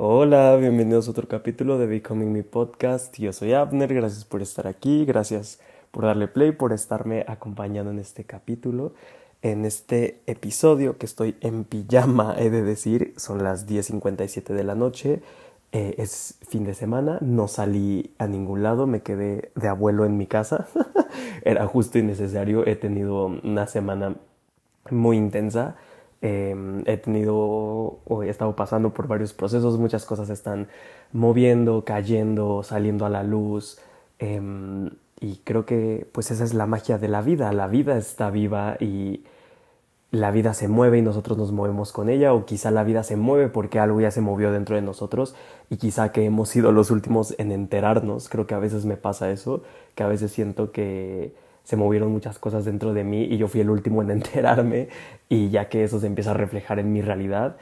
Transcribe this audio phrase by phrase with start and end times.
[0.00, 3.18] Hola, bienvenidos a otro capítulo de Becoming Me Podcast.
[3.18, 5.58] Yo soy Abner, gracias por estar aquí, gracias
[5.90, 8.92] por darle play, por estarme acompañando en este capítulo.
[9.42, 14.76] En este episodio que estoy en pijama, he de decir, son las 10.57 de la
[14.76, 15.20] noche,
[15.72, 20.16] eh, es fin de semana, no salí a ningún lado, me quedé de abuelo en
[20.16, 20.68] mi casa,
[21.42, 24.14] era justo y necesario, he tenido una semana
[24.92, 25.74] muy intensa
[26.20, 30.68] Em, he tenido o he estado pasando por varios procesos, muchas cosas están
[31.12, 33.78] moviendo, cayendo, saliendo a la luz.
[34.18, 34.90] Em,
[35.20, 37.52] y creo que pues esa es la magia de la vida.
[37.52, 39.24] La vida está viva y
[40.10, 43.16] la vida se mueve y nosotros nos movemos con ella o quizá la vida se
[43.16, 45.34] mueve porque algo ya se movió dentro de nosotros
[45.70, 48.28] y quizá que hemos sido los últimos en enterarnos.
[48.28, 49.62] Creo que a veces me pasa eso,
[49.94, 51.34] que a veces siento que
[51.68, 54.88] se movieron muchas cosas dentro de mí y yo fui el último en enterarme
[55.28, 57.56] y ya que eso se empieza a reflejar en mi realidad,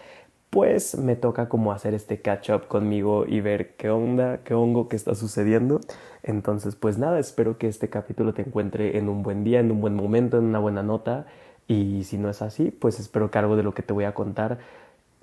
[0.49, 4.89] pues me toca como hacer este catch up conmigo y ver qué onda, qué hongo,
[4.89, 5.81] qué está sucediendo.
[6.23, 9.81] Entonces, pues nada, espero que este capítulo te encuentre en un buen día, en un
[9.81, 11.27] buen momento, en una buena nota.
[11.67, 14.15] Y si no es así, pues espero que algo de lo que te voy a
[14.15, 14.59] contar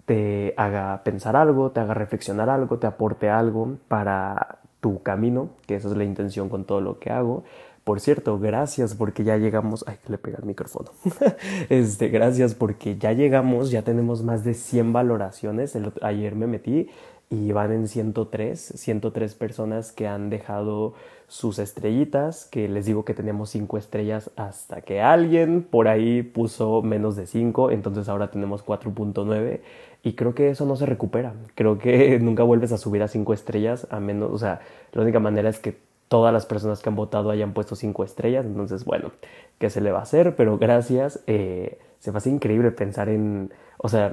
[0.06, 5.76] te haga pensar algo, te haga reflexionar algo, te aporte algo para tu camino, que
[5.76, 7.46] esa es la intención con todo lo que hago.
[7.84, 9.84] Por cierto, gracias porque ya llegamos.
[9.88, 10.92] Ay, que le pega el micrófono.
[11.70, 15.78] este, gracias porque ya llegamos, ya tenemos más de 100 valoraciones.
[16.02, 16.90] ayer me metí
[17.30, 20.94] y van en 103, 103 personas que han dejado
[21.28, 26.84] sus estrellitas, que les digo que tenemos 5 estrellas hasta que alguien por ahí puso
[26.84, 29.62] menos de 5, entonces ahora tenemos 4.9
[30.04, 31.34] y creo que eso no se recupera.
[31.56, 34.62] Creo que nunca vuelves a subir a 5 estrellas a menos, o sea,
[34.92, 35.76] la única manera es que
[36.14, 38.46] todas las personas que han votado hayan puesto cinco estrellas.
[38.46, 39.14] Entonces, bueno,
[39.58, 40.36] ¿qué se le va a hacer?
[40.36, 41.24] Pero gracias.
[41.26, 44.12] Eh, se me hace increíble pensar en, o sea,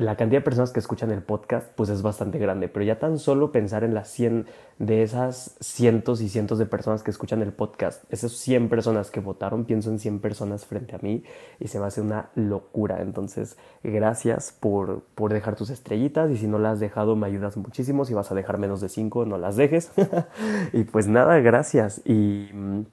[0.00, 3.18] la cantidad de personas que escuchan el podcast pues es bastante grande, pero ya tan
[3.18, 4.46] solo pensar en las 100
[4.78, 9.20] de esas cientos y cientos de personas que escuchan el podcast, esas 100 personas que
[9.20, 11.22] votaron, pienso en 100 personas frente a mí
[11.58, 13.02] y se me hace una locura.
[13.02, 17.58] Entonces, gracias por, por dejar tus estrellitas y si no las has dejado me ayudas
[17.58, 19.92] muchísimo, si vas a dejar menos de 5 no las dejes.
[20.72, 22.84] y pues nada, gracias y mm,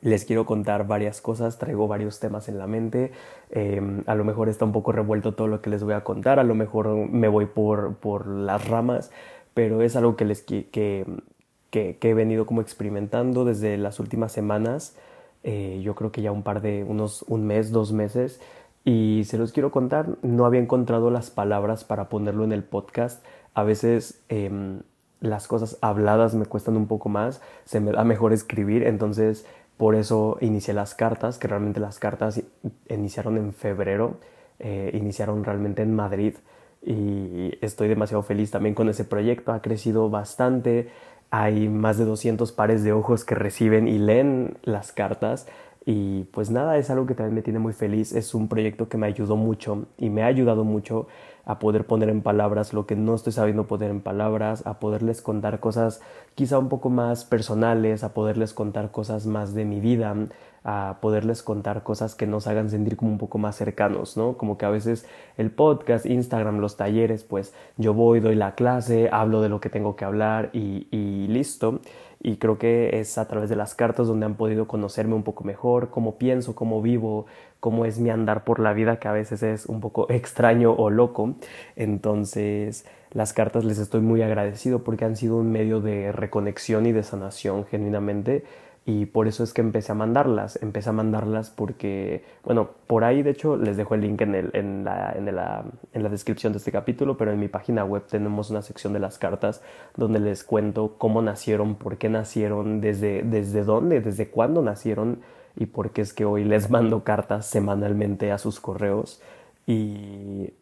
[0.00, 3.12] les quiero contar varias cosas, traigo varios temas en la mente,
[3.50, 6.38] em, a lo mejor está un poco revuelto todo lo que les voy a contar,
[6.38, 9.10] a lo mejor me voy por, por las ramas,
[9.54, 14.96] pero es algo que, les, que, que, he venido como experimentando desde las últimas semanas,
[15.44, 18.40] eh, yo creo que ya un par de, unos un mes, dos meses,
[18.84, 23.24] y se los quiero contar, no había encontrado las palabras para ponerlo en el podcast,
[23.54, 24.22] a veces...
[24.28, 24.80] Em,
[25.20, 29.46] las cosas habladas me cuestan un poco más, se me da mejor escribir, entonces
[29.78, 32.42] por eso inicié las cartas, que realmente las cartas
[32.88, 34.18] iniciaron en febrero,
[34.58, 36.34] eh, iniciaron realmente en Madrid
[36.82, 39.52] y estoy demasiado feliz también con ese proyecto.
[39.52, 40.90] Ha crecido bastante,
[41.30, 45.46] hay más de 200 pares de ojos que reciben y leen las cartas
[45.90, 48.12] y pues nada, es algo que también me tiene muy feliz.
[48.12, 51.06] Es un proyecto que me ayudó mucho y me ha ayudado mucho
[51.46, 55.22] a poder poner en palabras lo que no estoy sabiendo poner en palabras, a poderles
[55.22, 56.02] contar cosas
[56.34, 60.14] quizá un poco más personales, a poderles contar cosas más de mi vida,
[60.62, 64.36] a poderles contar cosas que nos hagan sentir como un poco más cercanos, ¿no?
[64.36, 65.06] Como que a veces
[65.38, 69.70] el podcast, Instagram, los talleres, pues yo voy, doy la clase, hablo de lo que
[69.70, 71.80] tengo que hablar y, y listo
[72.20, 75.44] y creo que es a través de las cartas donde han podido conocerme un poco
[75.44, 77.26] mejor, cómo pienso, cómo vivo,
[77.60, 80.90] cómo es mi andar por la vida, que a veces es un poco extraño o
[80.90, 81.34] loco.
[81.76, 86.92] Entonces, las cartas les estoy muy agradecido porque han sido un medio de reconexión y
[86.92, 88.44] de sanación genuinamente
[88.88, 90.58] y por eso es que empecé a mandarlas.
[90.62, 94.50] Empecé a mandarlas porque, bueno, por ahí de hecho les dejo el link en, el,
[94.54, 95.62] en, la, en, la,
[95.92, 98.98] en la descripción de este capítulo, pero en mi página web tenemos una sección de
[98.98, 99.60] las cartas
[99.94, 105.20] donde les cuento cómo nacieron, por qué nacieron, desde, desde dónde, desde cuándo nacieron
[105.54, 109.20] y por qué es que hoy les mando cartas semanalmente a sus correos.
[109.66, 110.54] Y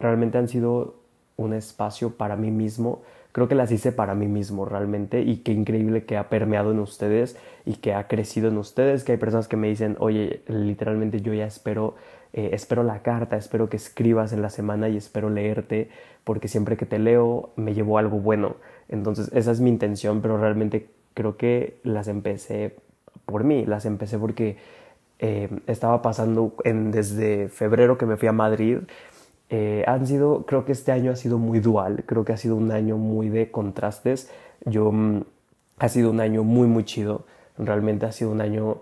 [0.00, 0.96] realmente han sido
[1.36, 3.02] un espacio para mí mismo
[3.36, 6.78] creo que las hice para mí mismo realmente y qué increíble que ha permeado en
[6.78, 7.36] ustedes
[7.66, 11.34] y que ha crecido en ustedes, que hay personas que me dicen, oye, literalmente yo
[11.34, 11.96] ya espero,
[12.32, 15.90] eh, espero la carta, espero que escribas en la semana y espero leerte,
[16.24, 18.56] porque siempre que te leo me llevo algo bueno.
[18.88, 22.76] Entonces esa es mi intención, pero realmente creo que las empecé
[23.26, 24.56] por mí, las empecé porque
[25.18, 28.78] eh, estaba pasando en, desde febrero que me fui a Madrid,
[29.50, 32.56] eh, han sido, creo que este año ha sido muy dual, creo que ha sido
[32.56, 34.30] un año muy de contrastes.
[34.64, 35.22] Yo, mm,
[35.78, 37.26] ha sido un año muy, muy chido.
[37.58, 38.80] Realmente ha sido un año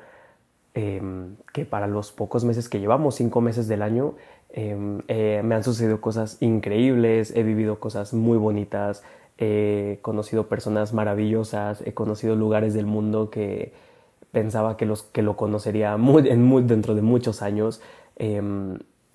[0.75, 4.15] em, que para los pocos meses que llevamos, cinco meses del año,
[4.57, 9.03] Em, eh, me han sucedido cosas increíbles, he vivido cosas muy bonitas,
[9.37, 13.73] he conocido personas maravillosas, he conocido lugares del mundo que
[14.31, 17.83] pensaba que, los, que lo conocería muy, en muy, dentro de muchos años.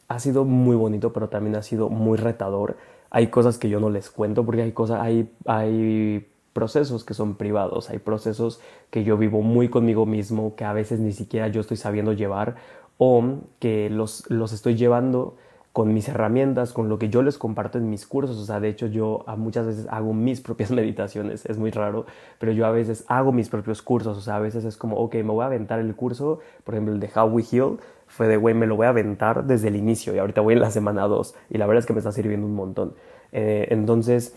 [0.09, 2.75] Ha sido muy bonito, pero también ha sido muy retador.
[3.09, 7.35] Hay cosas que yo no les cuento porque hay cosas, hay, hay procesos que son
[7.35, 8.59] privados, hay procesos
[8.89, 12.55] que yo vivo muy conmigo mismo, que a veces ni siquiera yo estoy sabiendo llevar
[12.97, 13.23] o
[13.59, 15.37] que los, los estoy llevando
[15.71, 18.37] con mis herramientas, con lo que yo les comparto en mis cursos.
[18.37, 22.05] O sea, de hecho yo muchas veces hago mis propias meditaciones, es muy raro,
[22.39, 24.17] pero yo a veces hago mis propios cursos.
[24.17, 26.93] O sea, a veces es como, ok, me voy a aventar el curso, por ejemplo,
[26.93, 27.77] el de How We Heal,
[28.09, 30.59] fue de, güey, me lo voy a aventar desde el inicio y ahorita voy en
[30.59, 32.93] la semana 2 y la verdad es que me está sirviendo un montón.
[33.31, 34.35] Eh, entonces,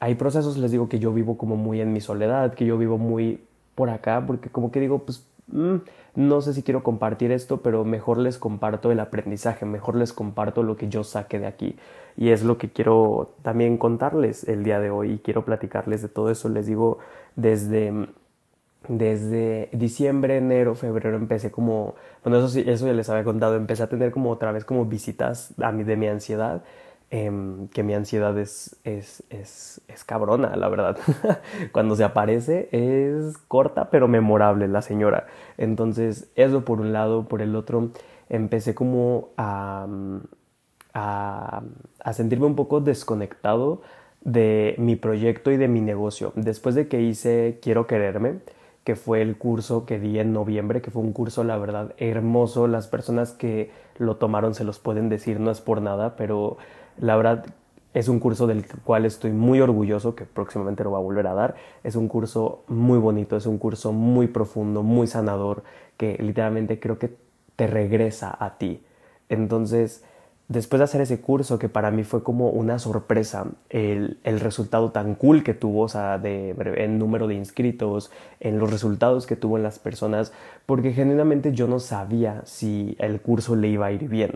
[0.00, 2.98] hay procesos, les digo, que yo vivo como muy en mi soledad, que yo vivo
[2.98, 3.40] muy
[3.74, 5.76] por acá, porque como que digo, pues Mm,
[6.16, 10.62] no sé si quiero compartir esto, pero mejor les comparto el aprendizaje, mejor les comparto
[10.62, 11.76] lo que yo saque de aquí.
[12.16, 16.08] Y es lo que quiero también contarles el día de hoy y quiero platicarles de
[16.08, 16.48] todo eso.
[16.48, 16.98] Les digo,
[17.36, 17.92] desde,
[18.88, 21.94] desde diciembre, enero, febrero empecé como,
[22.24, 25.54] bueno, eso, eso ya les había contado, empecé a tener como otra vez como visitas
[25.60, 26.62] a mí de mi ansiedad
[27.08, 30.98] Em, que mi ansiedad es, es, es, es cabrona, la verdad.
[31.72, 35.26] Cuando se aparece es corta pero memorable la señora.
[35.56, 37.90] Entonces, eso por un lado, por el otro,
[38.28, 39.86] empecé como a,
[40.94, 41.62] a,
[42.00, 43.82] a sentirme un poco desconectado
[44.22, 46.32] de mi proyecto y de mi negocio.
[46.34, 48.40] Después de que hice Quiero Quererme,
[48.86, 52.68] que fue el curso que di en noviembre, que fue un curso, la verdad, hermoso.
[52.68, 56.56] Las personas que lo tomaron se los pueden decir, no es por nada, pero
[56.96, 57.46] la verdad
[57.94, 61.34] es un curso del cual estoy muy orgulloso, que próximamente lo va a volver a
[61.34, 61.56] dar.
[61.82, 65.64] Es un curso muy bonito, es un curso muy profundo, muy sanador,
[65.96, 67.12] que literalmente creo que
[67.56, 68.84] te regresa a ti.
[69.28, 70.04] Entonces,
[70.48, 74.90] después de hacer ese curso, que para mí fue como una sorpresa, el, el resultado
[74.90, 78.10] tan cool que tuvo, o sea, de, en número de inscritos,
[78.40, 80.32] en los resultados que tuvo en las personas,
[80.66, 84.32] porque genuinamente yo no sabía si el curso le iba a ir bien.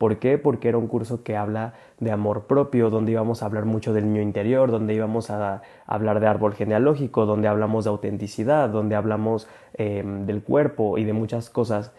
[0.00, 0.38] ¿Por qué?
[0.38, 4.06] Porque era un curso que habla de amor propio, donde íbamos a hablar mucho del
[4.06, 9.46] niño interior, donde íbamos a, hablar de árbol genealógico, donde hablamos de autenticidad, donde hablamos
[9.74, 11.92] em, del cuerpo y de muchas cosas.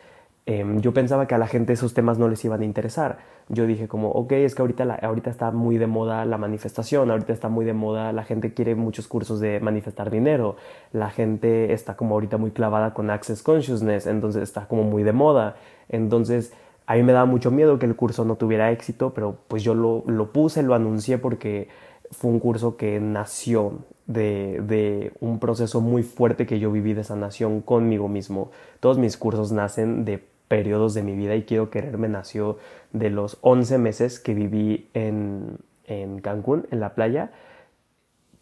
[0.47, 3.19] Em, yo pensaba que a la gente esos temas no les iban a interesar.
[3.49, 7.33] Yo dije como, ok, es que ahorita, ahorita está muy de moda la manifestación, ahorita
[7.33, 10.55] está muy de moda, la gente quiere muchos cursos de manifestar dinero,
[10.93, 15.13] la gente está como ahorita muy clavada con Access Consciousness, entonces está como muy de
[15.13, 15.57] moda.
[15.89, 16.53] Entonces
[16.87, 19.75] a mí me daba mucho miedo que el curso no tuviera éxito, pero pues yo
[19.75, 21.69] lo, lo puse, lo anuncié porque
[22.11, 27.03] fue un curso que nació de, de, un proceso muy fuerte que yo viví de
[27.03, 28.51] sanación conmigo mismo.
[28.81, 32.57] Todos mis cursos nacen de periodos de mi vida y quiero quererme nació
[32.91, 37.31] de los 11 meses que viví en, en Cancún, en la playa,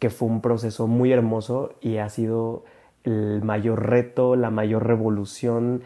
[0.00, 2.64] que fue un proceso muy hermoso y ha sido
[3.04, 5.82] el mayor reto, la mayor revolución,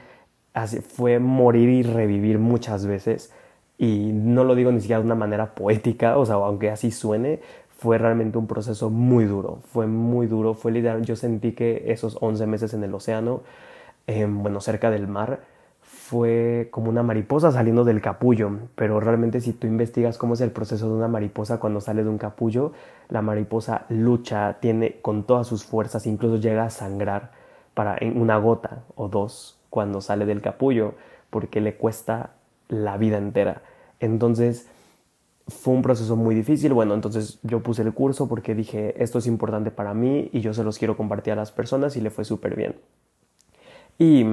[0.55, 3.31] así, fue morir y revivir muchas veces.
[3.77, 7.41] Y no lo digo ni siquiera de una manera poética, o sea, aunque así suene,
[7.69, 9.59] fue realmente un proceso muy duro.
[9.67, 11.05] Fue muy duro, fue literal.
[11.05, 13.43] Yo sentí que esos 11 meses en el océano,
[14.07, 15.41] bueno, cerca del mar,
[16.05, 20.51] fue como una mariposa saliendo del capullo, pero realmente si tú investigas cómo es el
[20.51, 22.73] proceso de una mariposa cuando sale de un capullo,
[23.09, 27.31] la mariposa lucha, tiene con todas sus fuerzas, incluso llega a sangrar
[27.73, 30.93] para en una gota o dos cuando sale del capullo,
[31.31, 32.33] porque le cuesta
[32.69, 33.63] la vida entera.
[33.99, 34.69] Entonces,
[35.49, 36.75] fue un proceso muy difícil.
[36.75, 40.53] Bueno, entonces yo puse el curso porque dije, esto es importante para mí y yo
[40.53, 42.77] se los quiero compartir a las personas y le fue súper bien.
[43.99, 44.27] Y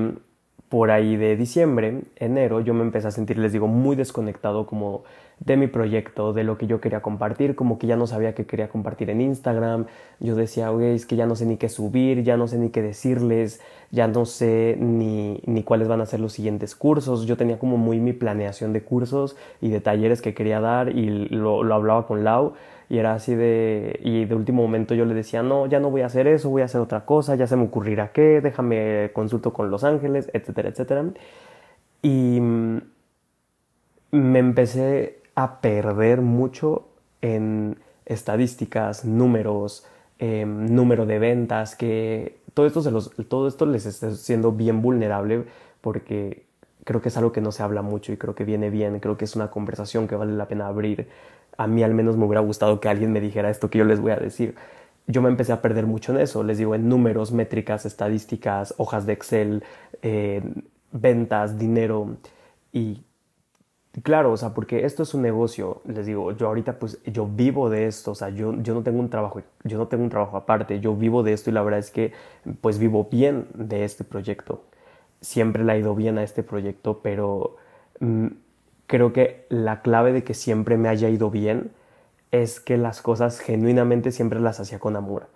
[0.71, 5.03] por ahí de diciembre, enero, yo me empecé a sentir, les digo, muy desconectado como
[5.39, 8.45] de mi proyecto, de lo que yo quería compartir, como que ya no sabía qué
[8.45, 9.87] quería compartir en Instagram,
[10.21, 12.69] yo decía, oye, es que ya no sé ni qué subir, ya no sé ni
[12.69, 13.59] qué decirles,
[13.91, 17.75] ya no sé ni, ni cuáles van a ser los siguientes cursos, yo tenía como
[17.75, 22.07] muy mi planeación de cursos y de talleres que quería dar y lo, lo hablaba
[22.07, 22.53] con Lau
[22.91, 26.01] y era así de, y de último momento yo le decía, no, ya no voy
[26.01, 29.53] a hacer eso, voy a hacer otra cosa, ya se me ocurrirá qué, déjame consulto
[29.53, 31.05] con Los Ángeles, etcétera, etcétera.
[32.01, 32.81] Y mm,
[34.11, 36.89] me empecé a perder mucho
[37.21, 39.87] en estadísticas, números,
[40.19, 44.81] em, número de ventas, que todo esto, se los, todo esto les está siendo bien
[44.81, 45.45] vulnerable
[45.79, 46.43] porque
[46.83, 49.15] creo que es algo que no se habla mucho y creo que viene bien, creo
[49.17, 51.07] que es una conversación que vale la pena abrir
[51.57, 53.99] a mí al menos me hubiera gustado que alguien me dijera esto que yo les
[53.99, 54.55] voy a decir.
[55.07, 59.05] Yo me empecé a perder mucho en eso, les digo, en números, métricas, estadísticas, hojas
[59.05, 59.63] de Excel,
[60.01, 60.41] eh,
[60.91, 62.17] ventas, dinero.
[62.71, 63.03] Y
[64.03, 67.69] Claro, o sea, porque esto es un negocio, les digo, yo ahorita pues yo vivo
[67.69, 70.37] de esto, o sea, yo, yo no tengo un trabajo, yo no tengo un trabajo
[70.37, 72.13] aparte, yo vivo de esto y la verdad es que
[72.61, 74.63] pues vivo bien de este proyecto.
[75.19, 77.57] Siempre le ha ido bien a este proyecto, pero
[77.99, 78.27] mm,
[78.91, 81.71] creo que la clave de que siempre me haya ido bien
[82.31, 85.27] es que las cosas genuinamente siempre las hacía con amor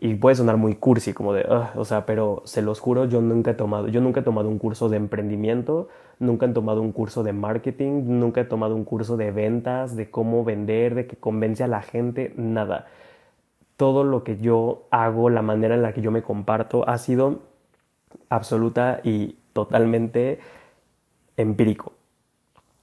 [0.00, 3.52] y puede sonar muy cursi, como de, o sea, pero se los juro, yo nunca
[3.52, 5.88] he tomado, yo nunca he tomado un curso de emprendimiento,
[6.18, 10.10] nunca he tomado un curso de marketing, nunca he tomado un curso de ventas, de
[10.10, 12.86] cómo vender, de que convence a la gente, nada.
[13.76, 17.42] Todo lo que yo hago, la manera en la que yo me comparto, ha sido
[18.28, 20.40] absoluta y totalmente
[21.36, 21.97] empírico.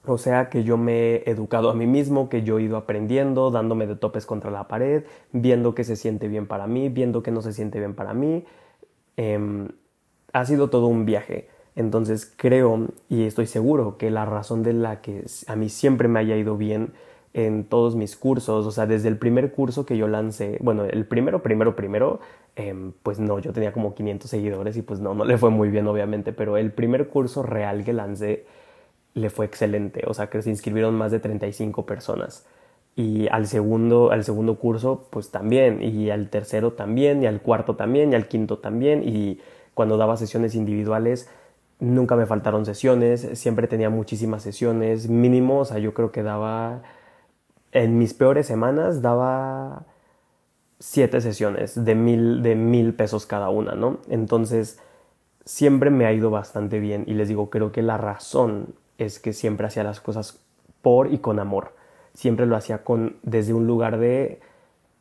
[0.08, 3.50] O sea que yo me he educado a mí mismo, que yo he ido aprendiendo,
[3.50, 7.30] dándome de topes contra la pared, viendo que se siente bien para mí, viendo que
[7.30, 8.44] no se siente bien para mí.
[9.16, 9.68] Em,
[10.32, 11.48] ha sido todo un viaje.
[11.74, 16.20] Entonces creo y estoy seguro que la razón de la que a mí siempre me
[16.20, 16.92] haya ido bien
[17.34, 21.04] en todos mis cursos, o sea, desde el primer curso que yo lancé, bueno, el
[21.04, 22.20] primero, primero, primero,
[22.56, 25.68] em, pues no, yo tenía como 500 seguidores y pues no, no le fue muy
[25.68, 28.46] bien obviamente, pero el primer curso real que lancé
[29.16, 32.44] le fue excelente, o sea que se inscribieron más de 35 personas.
[32.96, 37.76] Y al segundo, al segundo curso, pues también, y al tercero también, y al cuarto
[37.76, 39.40] también, y al quinto también, y
[39.74, 41.30] cuando daba sesiones individuales,
[41.80, 46.82] nunca me faltaron sesiones, siempre tenía muchísimas sesiones, mínimo, o sea, yo creo que daba,
[47.72, 49.86] en mis peores semanas, daba
[50.78, 53.98] siete sesiones de mil, de mil pesos cada una, ¿no?
[54.10, 54.78] Entonces,
[55.46, 59.32] siempre me ha ido bastante bien, y les digo, creo que la razón es que
[59.32, 60.40] siempre hacía las cosas
[60.82, 61.74] por y con amor.
[62.14, 64.40] Siempre lo hacía con desde un lugar de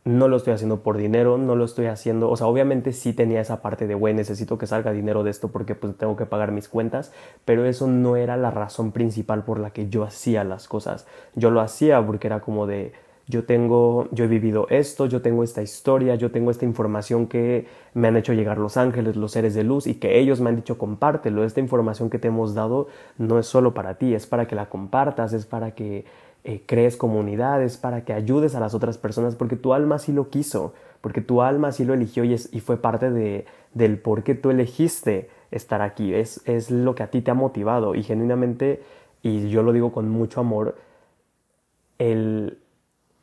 [0.06, 3.42] no lo estoy haciendo por dinero, no lo estoy haciendo, o sea, obviamente sí tenía
[3.42, 6.52] esa parte de, güey, necesito que salga dinero de esto porque pues tengo que pagar
[6.52, 7.12] mis cuentas,
[7.44, 11.08] pero eso no era la razón principal por la que yo hacía las cosas.
[11.34, 12.94] Yo lo hacía porque era como de,
[13.28, 17.66] yo tengo, yo he vivido esto, yo tengo esta historia, yo tengo esta información que
[17.94, 20.56] me han hecho llegar los ángeles, los seres de luz y que ellos me han
[20.56, 24.48] dicho compártelo, esta información que te hemos dado no es solo para ti, es para
[24.48, 26.06] que la compartas, es para que
[26.44, 30.30] eh, crees comunidades, para que ayudes a las otras personas, porque tu alma sí lo
[30.30, 34.36] quiso, porque tu alma sí lo eligió y, y fue parte de, del por qué
[34.36, 38.84] tú elegiste estar aquí, es, es lo que a ti te ha motivado y genuinamente,
[39.24, 40.76] y yo lo digo con mucho amor,
[41.98, 42.60] el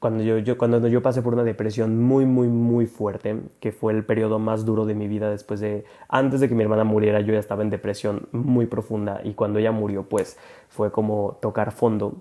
[0.03, 3.93] cuando yo, yo, cuando yo pasé por una depresión muy, muy, muy fuerte, que fue
[3.93, 7.21] el periodo más duro de mi vida después de, antes de que mi hermana muriera,
[7.21, 11.71] yo ya estaba en depresión muy profunda y cuando ella murió, pues fue como tocar
[11.71, 12.17] fondo.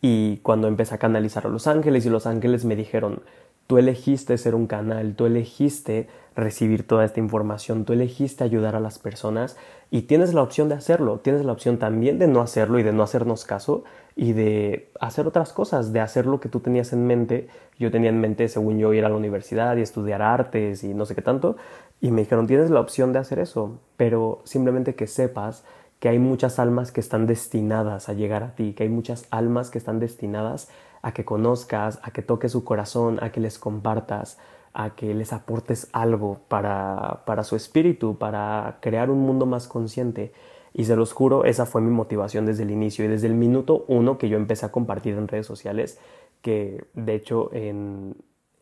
[0.00, 3.22] Y cuando empecé a canalizar a los ángeles y los ángeles me dijeron,
[3.68, 8.80] Tú elegiste ser un canal, tú elegiste recibir toda esta información, tú elegiste ayudar a
[8.80, 9.58] las personas
[9.90, 12.94] y tienes la opción de hacerlo, tienes la opción también de no hacerlo y de
[12.94, 13.84] no hacernos caso
[14.16, 17.48] y de hacer otras cosas, de hacer lo que tú tenías en mente.
[17.78, 21.04] Yo tenía en mente, según yo, ir a la universidad y estudiar artes y no
[21.04, 21.58] sé qué tanto,
[22.00, 25.62] y me dijeron, tienes la opción de hacer eso, pero simplemente que sepas
[25.98, 29.68] que hay muchas almas que están destinadas a llegar a ti, que hay muchas almas
[29.68, 34.38] que están destinadas a que conozcas, a que toques su corazón, a que les compartas,
[34.72, 40.32] a que les aportes algo para, para su espíritu, para crear un mundo más consciente.
[40.72, 43.84] Y se los juro, esa fue mi motivación desde el inicio y desde el minuto
[43.88, 45.98] uno que yo empecé a compartir en redes sociales,
[46.42, 48.14] que de hecho en,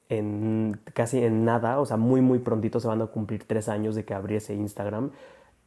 [0.09, 3.95] en casi en nada, o sea, muy muy prontito se van a cumplir tres años
[3.95, 5.11] de que abrí ese Instagram.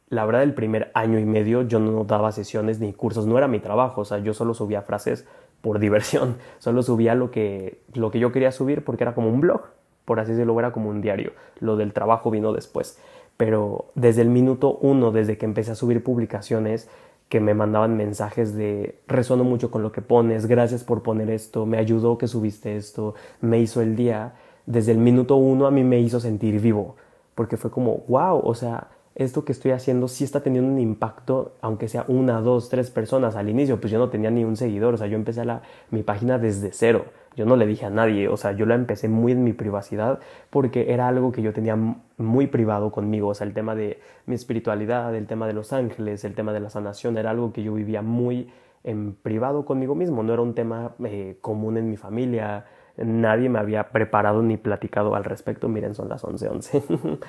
[0.08, 3.46] La verdad, el primer año y medio yo no daba sesiones ni cursos, no era
[3.46, 5.26] mi trabajo, o sea, yo solo subía frases
[5.60, 6.36] por diversión.
[6.58, 9.62] Solo subía lo que, lo que yo quería subir porque era como un blog,
[10.04, 11.32] por así decirlo, era como un diario.
[11.60, 12.98] Lo del trabajo vino después.
[13.36, 16.88] Pero desde el minuto uno, desde que empecé a subir publicaciones,
[17.30, 21.64] que me mandaban mensajes de resono mucho con lo que pones, gracias por poner esto,
[21.64, 24.34] me ayudó que subiste esto, me hizo el día.
[24.66, 26.96] Desde el minuto uno a mí me hizo sentir vivo,
[27.36, 28.88] porque fue como, wow, o sea,
[29.24, 33.36] esto que estoy haciendo sí está teniendo un impacto, aunque sea una, dos, tres personas.
[33.36, 35.60] Al inicio, pues yo no tenía ni un seguidor, o sea, yo empecé la,
[35.90, 37.04] mi página desde cero.
[37.36, 40.20] Yo no le dije a nadie, o sea, yo la empecé muy en mi privacidad
[40.48, 41.76] porque era algo que yo tenía
[42.16, 46.24] muy privado conmigo, o sea, el tema de mi espiritualidad, el tema de los ángeles,
[46.24, 48.50] el tema de la sanación, era algo que yo vivía muy
[48.82, 52.64] en privado conmigo mismo, no era un tema eh, común en mi familia,
[53.04, 55.68] nadie me había preparado ni platicado al respecto.
[55.68, 56.50] Miren, son las 11:11.
[56.50, 56.82] 11.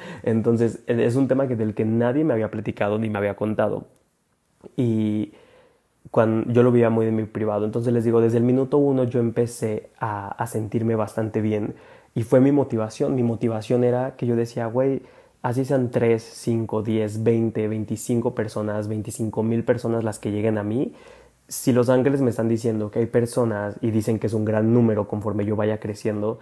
[0.24, 3.86] Entonces, es un tema que, del que nadie me había platicado ni me había contado.
[4.76, 5.34] Y
[6.12, 7.66] cuando yo lo veía muy de mi privado.
[7.66, 11.76] Entonces les digo, desde el minuto uno yo empecé a, a sentirme bastante bien.
[12.16, 13.16] Y fue mi motivación.
[13.16, 15.02] Mi motivación era que yo decía, güey,
[15.42, 20.64] así sean 3, 5, 10, 20, 25 personas, 25 mil personas las que lleguen a
[20.64, 20.94] mí,
[21.52, 24.74] si los ángeles me están diciendo que hay personas y dicen que es un gran
[24.74, 26.40] número conforme yo vaya creciendo,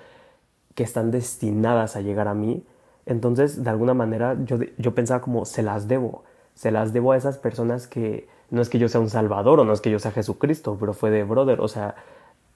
[0.76, 2.64] que están destinadas a llegar a mí,
[3.08, 6.24] entonces de alguna manera yo, yo pensaba como se las debo,
[6.54, 9.66] se las debo a esas personas que no es que yo sea un salvador o
[9.66, 11.96] no es que yo sea Jesucristo, pero fue de brother, o sea,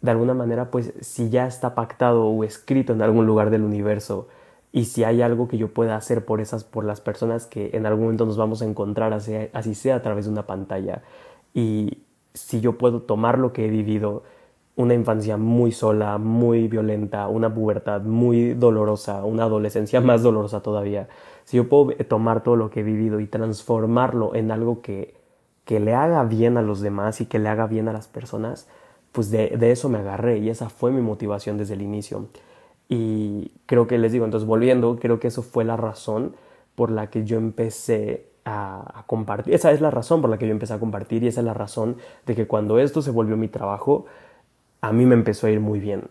[0.01, 4.27] de alguna manera pues si ya está pactado o escrito en algún lugar del universo
[4.71, 7.87] y si hay algo que yo pueda hacer por esas por las personas que en
[7.87, 11.01] algún momento nos vamos a encontrar así, así sea a través de una pantalla
[11.55, 12.02] y
[12.33, 14.23] si yo puedo tomar lo que he vivido
[14.75, 21.09] una infancia muy sola, muy violenta, una pubertad muy dolorosa, una adolescencia más dolorosa todavía,
[21.43, 25.15] si yo puedo tomar todo lo que he vivido y transformarlo en algo que,
[25.65, 28.67] que le haga bien a los demás y que le haga bien a las personas,
[29.11, 32.27] pues de, de eso me agarré y esa fue mi motivación desde el inicio.
[32.89, 36.35] Y creo que les digo, entonces volviendo, creo que eso fue la razón
[36.75, 39.53] por la que yo empecé a, compartir.
[39.53, 41.53] Esa es la razón por la que yo empecé a compartir y esa es la
[41.53, 44.05] razón de que cuando esto se volvió mi trabajo,
[44.81, 46.03] a mí me empezó a ir muy bien,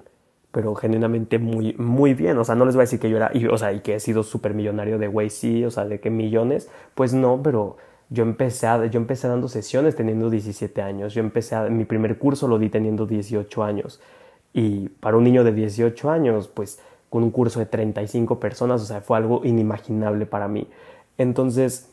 [0.50, 2.38] pero genuinamente muy, muy bien.
[2.38, 3.94] O sea, no les voy a decir que yo era, y, o sea, y que
[3.94, 7.76] he sido súper millonario de güey, sí, o sea, de que millones, pues no, pero
[8.08, 12.18] yo empecé, a, yo empecé dando sesiones teniendo 17 años, yo empecé, a, mi primer
[12.18, 14.00] curso lo di teniendo 18 años,
[14.52, 18.84] y para un niño de 18 años, pues con un curso de 35 personas, o
[18.86, 20.66] sea, fue algo inimaginable para mí.
[21.18, 21.91] Entonces,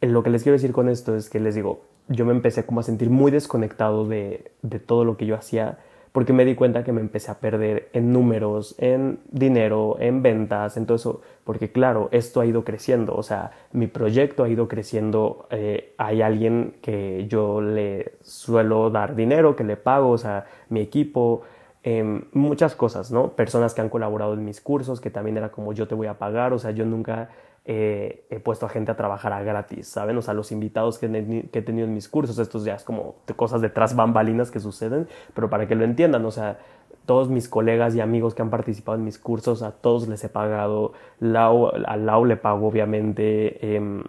[0.00, 2.80] lo que les quiero decir con esto es que les digo, yo me empecé como
[2.80, 5.78] a sentir muy desconectado de, de todo lo que yo hacía
[6.16, 10.78] porque me di cuenta que me empecé a perder en números, en dinero, en ventas,
[10.78, 14.66] en todo eso, porque claro, esto ha ido creciendo, o sea, mi proyecto ha ido
[14.66, 20.46] creciendo, eh, hay alguien que yo le suelo dar dinero, que le pago, o sea,
[20.70, 21.42] mi equipo,
[21.84, 23.32] eh, muchas cosas, ¿no?
[23.32, 26.14] Personas que han colaborado en mis cursos, que también era como yo te voy a
[26.14, 27.28] pagar, o sea, yo nunca
[27.68, 30.16] eh, he puesto a gente a trabajar a gratis, ¿saben?
[30.16, 33.60] O sea, los invitados que, he tenido en mis cursos, estos ya es como cosas
[33.60, 36.60] detrás bambalinas que suceden, pero para que lo entiendan, o sea,
[37.06, 40.28] todos mis colegas y amigos que han participado en mis cursos, a todos les he
[40.28, 44.04] pagado, Lau, a Lau le pago obviamente, em,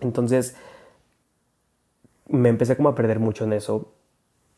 [0.00, 0.56] entonces
[2.26, 3.92] me empecé como a perder mucho en eso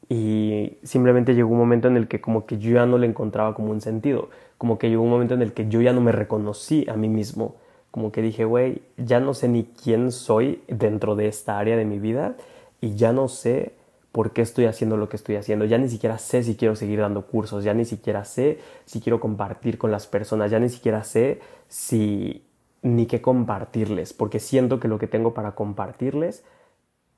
[0.08, 3.54] y simplemente llegó un momento en el que como que yo ya no le encontraba
[3.54, 6.12] como un sentido, como que llegó un momento en el que yo ya no me
[6.12, 7.56] reconocí a mí mismo
[7.92, 11.84] como que dije, güey, ya no sé ni quién soy dentro de esta área de
[11.84, 12.36] mi vida
[12.80, 13.74] y ya no sé
[14.12, 15.66] por qué estoy haciendo lo que estoy haciendo.
[15.66, 19.20] Ya ni siquiera sé si quiero seguir dando cursos, ya ni siquiera sé si quiero
[19.20, 22.44] compartir con las personas, ya ni siquiera sé si
[22.80, 26.44] ni qué compartirles, porque siento que lo que tengo para compartirles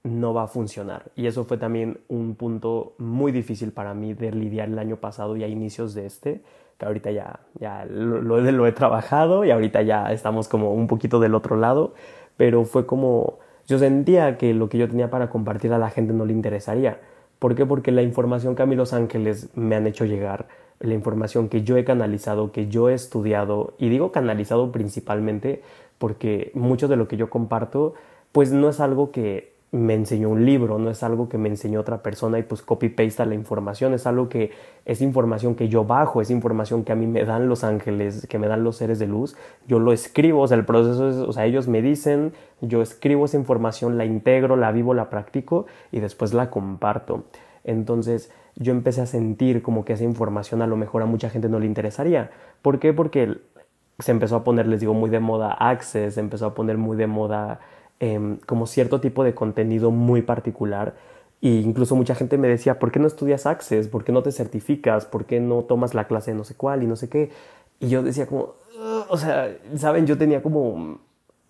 [0.03, 1.13] no va a funcionar.
[1.15, 5.37] Y eso fue también un punto muy difícil para mí de lidiar el año pasado
[5.37, 6.43] y a inicios de este,
[6.79, 11.21] que ahorita ya, ya lo, lo, he trabajado y ahorita ya estamos como un poquito
[11.21, 11.95] del otro lado,
[12.37, 16.13] pero fue como yo sentía que lo que yo tenía para compartir a la gente
[16.13, 17.01] no le interesaría.
[17.39, 17.65] ¿Por qué?
[17.67, 20.47] Porque la información que a mí los ángeles me han hecho llegar,
[20.81, 25.63] la información que yo he canalizado, que yo he estudiado, y digo canalizado principalmente
[25.99, 27.95] porque mucho de lo que yo comparto,
[28.33, 31.81] pues no es algo que me enseñó un libro, no es algo que me enseñó
[31.81, 34.53] otra persona y pues copy-paste la información, es algo que
[34.85, 38.39] es información que yo bajo, es información que a mí me dan los ángeles, que
[38.39, 41.33] me dan los seres de luz, yo lo escribo, o sea, el proceso es, o
[41.33, 45.99] sea, ellos me dicen, yo escribo esa información, la integro, la vivo, la practico y
[45.99, 47.25] después la comparto.
[47.65, 51.49] Entonces yo empecé a sentir como que esa información a lo mejor a mucha gente
[51.49, 52.31] no le interesaría.
[52.63, 52.93] ¿Por qué?
[52.93, 53.39] Porque
[53.99, 56.97] se empezó a poner, les digo, muy de moda Access, se empezó a poner muy
[56.97, 57.59] de moda
[58.01, 60.95] Em, como cierto tipo de contenido muy particular.
[61.41, 63.89] E incluso mucha gente me decía, ¿por qué no estudias Access?
[63.89, 65.07] ¿Por qué no te certificas?
[65.07, 67.31] ¿Por qué no tomas la clase de no sé cuál y no sé qué?
[67.81, 68.55] Y yo decía como,
[69.09, 70.07] o sea, ¿saben?
[70.07, 71.01] Yo tenía como...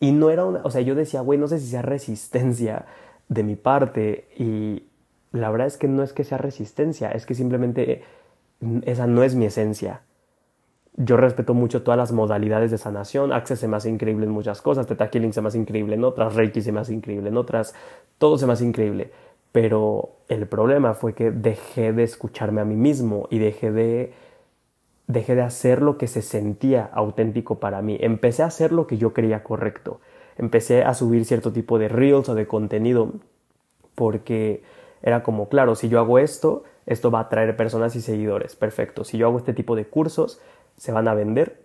[0.00, 0.60] Y no era una...
[0.64, 2.86] O sea, yo decía, güey, no sé si sea resistencia
[3.28, 4.28] de mi parte.
[4.38, 4.84] Y
[5.32, 8.02] la verdad es que no es que sea resistencia, es que simplemente
[8.84, 10.02] esa no es mi esencia
[10.96, 13.32] yo respeto mucho todas las modalidades de sanación.
[13.32, 14.86] Access se me increíble en muchas cosas.
[14.86, 16.34] Teta Healing se me increíble en otras.
[16.34, 17.74] Reiki se me increíble en otras.
[18.18, 19.10] Todo se me hace increíble.
[19.50, 24.12] Pero el problema fue que dejé de escucharme a mí mismo y dejé de,
[25.08, 27.98] dejé de hacer lo que se sentía auténtico para mí.
[28.00, 30.00] Empecé a hacer lo que yo creía correcto.
[30.36, 33.12] Empecé a subir cierto tipo de reels o de contenido
[33.96, 34.62] porque
[35.02, 38.56] era como, claro, si yo hago esto, esto va a atraer personas y seguidores.
[38.56, 39.04] Perfecto.
[39.04, 40.40] Si yo hago este tipo de cursos,
[40.76, 41.64] se van a vender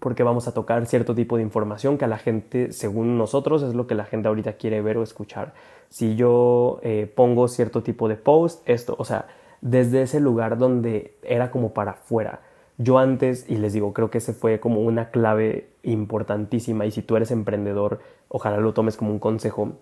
[0.00, 3.74] porque vamos a tocar cierto tipo de información que a la gente, según nosotros, es
[3.74, 5.54] lo que la gente ahorita quiere ver o escuchar.
[5.88, 9.26] Si yo eh, pongo cierto tipo de post, esto, o sea,
[9.60, 12.40] desde ese lugar donde era como para afuera.
[12.76, 17.02] Yo antes, y les digo, creo que ese fue como una clave importantísima y si
[17.02, 17.98] tú eres emprendedor,
[18.28, 19.72] ojalá lo tomes como un consejo.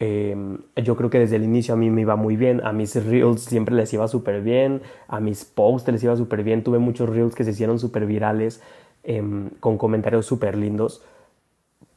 [0.00, 2.94] Em, yo creo que desde el inicio a mí me iba muy bien, a mis
[3.06, 7.08] reels siempre les iba súper bien, a mis posts les iba súper bien, tuve muchos
[7.08, 8.60] reels que se hicieron súper virales
[9.04, 11.02] em, con comentarios súper lindos.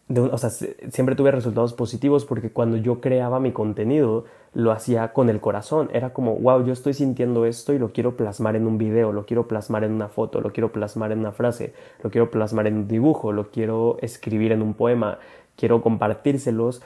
[0.09, 5.29] o sea, siempre tuve resultados positivos porque cuando yo creaba mi contenido lo hacía con
[5.29, 5.89] el corazón.
[5.93, 9.25] Era como, wow, yo estoy sintiendo esto y lo quiero plasmar en un video, lo
[9.25, 12.75] quiero plasmar en una foto, lo quiero plasmar en una frase, lo quiero plasmar en
[12.77, 15.19] un dibujo, lo quiero escribir en un poema,
[15.55, 16.81] quiero compartírselos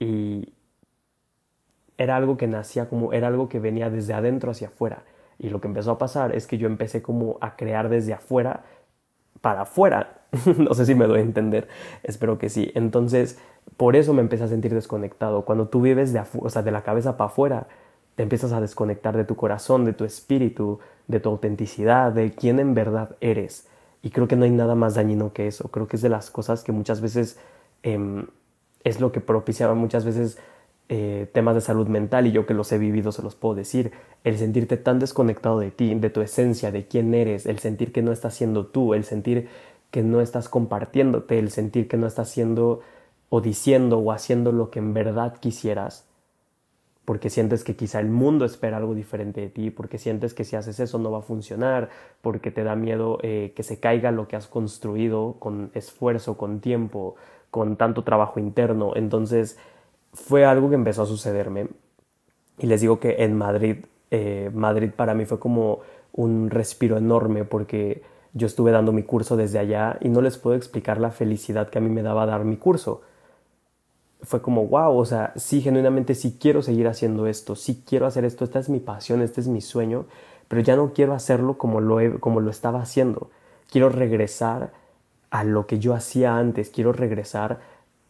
[0.00, 0.54] y
[1.98, 5.04] era algo que nacía como, era algo que venía desde adentro hacia afuera.
[5.38, 8.64] Y lo que empezó a pasar es que yo empecé como a crear desde afuera
[9.40, 10.22] para afuera.
[10.58, 11.68] no sé si me doy a entender,
[12.02, 12.72] espero que sí.
[12.74, 13.38] Entonces,
[13.76, 15.44] por eso me empecé a sentir desconectado.
[15.44, 17.66] Cuando tú vives de, o sea, de la cabeza para afuera,
[18.16, 22.60] te empiezas a desconectar de tu corazón, de tu espíritu, de tu autenticidad, de quién
[22.60, 23.68] en verdad eres.
[24.02, 25.68] Y creo que no hay nada más dañino que eso.
[25.68, 27.38] Creo que es de las cosas que muchas veces
[27.82, 28.26] em,
[28.84, 30.38] es lo que propiciaba muchas veces
[30.88, 33.92] eh, temas de salud mental y yo que los he vivido se los puedo decir,
[34.24, 38.02] el sentirte tan desconectado de ti, de tu esencia, de quién eres, el sentir que
[38.02, 39.48] no estás siendo tú, el sentir
[39.90, 42.80] que no estás compartiéndote, el sentir que no estás siendo
[43.28, 46.06] o diciendo o haciendo lo que en verdad quisieras,
[47.04, 50.56] porque sientes que quizá el mundo espera algo diferente de ti, porque sientes que si
[50.56, 51.88] haces eso no va a funcionar,
[52.20, 56.60] porque te da miedo eh, que se caiga lo que has construido con esfuerzo, con
[56.60, 57.14] tiempo,
[57.50, 58.92] con tanto trabajo interno.
[58.96, 59.58] Entonces
[60.12, 61.68] fue algo que empezó a sucederme.
[62.58, 65.80] Y les digo que en Madrid, eh, Madrid para mí fue como
[66.12, 70.56] un respiro enorme porque yo estuve dando mi curso desde allá y no les puedo
[70.56, 73.02] explicar la felicidad que a mí me daba dar mi curso.
[74.22, 78.24] Fue como, wow, o sea, sí, genuinamente sí quiero seguir haciendo esto, sí quiero hacer
[78.24, 80.04] esto, esta es mi pasión, este es mi sueño,
[80.46, 83.30] pero ya no quiero hacerlo como lo, como lo estaba haciendo.
[83.70, 84.72] Quiero regresar
[85.30, 87.60] a lo que yo hacía antes, quiero regresar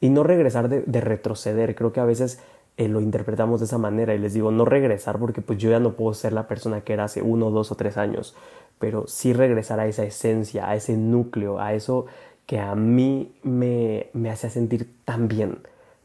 [0.00, 1.74] y no regresar de, retroceder.
[1.74, 2.40] Creo que a veces
[2.76, 5.80] eh, lo interpretamos de esa manera y les digo no regresar porque pues yo ya
[5.80, 8.34] no puedo ser la persona que era hace uno, dos o tres años,
[8.78, 12.06] pero sí regresar a esa esencia, a ese núcleo, a eso
[12.46, 15.58] que a mí me, me hacía sentir tan bien,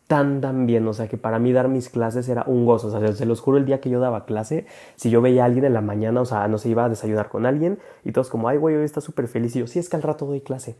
[0.07, 0.87] tan, tan bien.
[0.87, 2.87] O sea, que para mí dar mis clases era un gozo.
[2.87, 5.45] O sea, se los juro, el día que yo daba clase, si yo veía a
[5.45, 8.29] alguien en la mañana, o sea, no se iba a desayunar con alguien y todos
[8.29, 9.55] como, ay, güey, hoy está súper feliz.
[9.55, 10.75] Y yo, sí, es que al rato doy clase.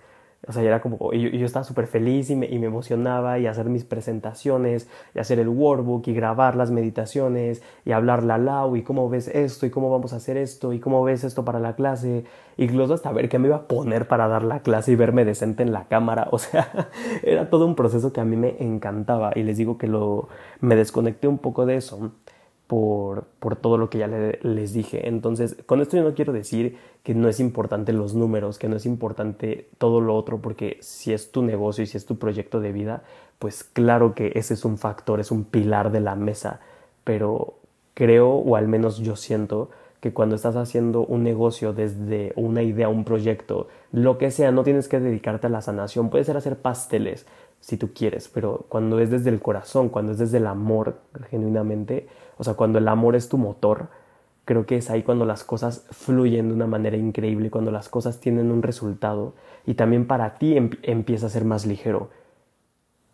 [0.48, 4.88] O sea, era como, yo, estaba súper feliz y me, emocionaba y hacer mis presentaciones
[5.14, 9.28] y hacer el workbook y grabar las meditaciones y hablarle al Lau y cómo ves
[9.28, 12.26] esto y cómo vamos a hacer esto y cómo ves esto para la clase.
[12.58, 15.64] Incluso hasta ver qué me iba a poner para dar la clase y verme decente
[15.64, 16.28] en la cámara.
[16.36, 16.90] O sea,
[17.24, 20.28] era todo un proceso que a mí me encantaba y les digo que lo,
[20.60, 22.12] me desconecté un poco de eso
[22.68, 25.08] por, por todo lo que ya les dije.
[25.08, 28.76] Entonces, con esto yo no quiero decir que no es importante los números, que no
[28.76, 32.60] es importante todo lo otro, porque si es tu negocio y si es tu proyecto
[32.60, 33.04] de vida,
[33.40, 36.60] pues claro que ese es un factor, es un pilar de la mesa,
[37.04, 37.56] pero
[37.94, 42.90] creo, o al menos yo siento, que cuando estás haciendo un negocio desde una idea,
[42.90, 46.58] un proyecto, lo que sea, no tienes que dedicarte a la sanación, puede ser hacer
[46.58, 47.26] pasteles
[47.60, 51.00] si tú quieres, pero cuando es desde el corazón, cuando es desde el amor
[51.32, 53.88] genuinamente, o sea, cuando el amor es tu motor,
[54.46, 58.20] creo que es ahí cuando las cosas fluyen de una manera increíble, cuando las cosas
[58.20, 59.34] tienen un resultado
[59.66, 62.10] y también para ti empieza a ser más ligero,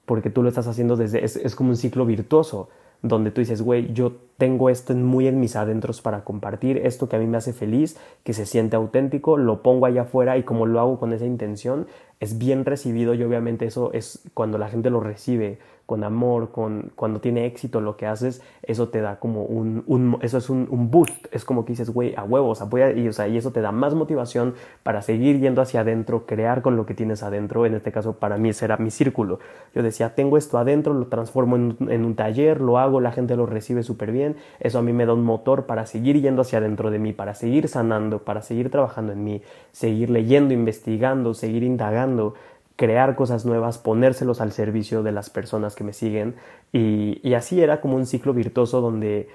[0.06, 2.70] porque tú lo estás haciendo desde, es, es como un ciclo virtuoso,
[3.02, 7.16] donde tú dices, güey, yo tengo esto muy en mis adentros para compartir, esto que
[7.16, 10.66] a mí me hace feliz, que se siente auténtico, lo pongo allá afuera y como
[10.66, 11.88] lo hago con esa intención,
[12.20, 15.58] es bien recibido y obviamente eso es cuando la gente lo recibe
[15.92, 20.18] con amor, con, cuando tiene éxito lo que haces, eso te da como un, un
[20.22, 23.12] eso es un, un, boost, es como que dices, güey, a huevos, apoya, y, o
[23.12, 26.86] sea, y eso te da más motivación para seguir yendo hacia adentro, crear con lo
[26.86, 29.40] que tienes adentro, en este caso para mí ese era mi círculo,
[29.76, 33.36] yo decía, tengo esto adentro, lo transformo en, en un taller, lo hago, la gente
[33.36, 36.60] lo recibe súper bien, eso a mí me da un motor para seguir yendo hacia
[36.60, 39.42] adentro de mí, para seguir sanando, para seguir trabajando en mí,
[39.74, 42.36] seguir leyendo, investigando, seguir indagando,
[42.82, 46.34] crear cosas nuevas, ponérselos al servicio de las personas que me siguen.
[46.74, 49.30] Y, así era como un ciclo virtuoso donde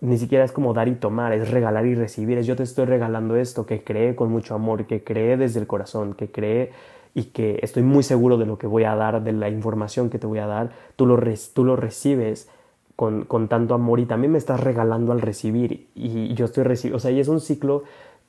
[0.00, 2.84] ni siquiera es como dar y tomar, es regalar y recibir, es yo te estoy
[2.84, 6.70] regalando esto que creé con mucho amor, que creé desde el corazón, que creé
[7.12, 10.20] y que estoy muy seguro de lo que voy a dar, de la información que
[10.20, 11.18] te voy a dar, tú lo,
[11.54, 12.48] tú lo recibes
[12.94, 16.98] con, con, tanto amor y también me estás regalando al recibir y yo estoy recibiendo,
[16.98, 17.82] o sea, y es un ciclo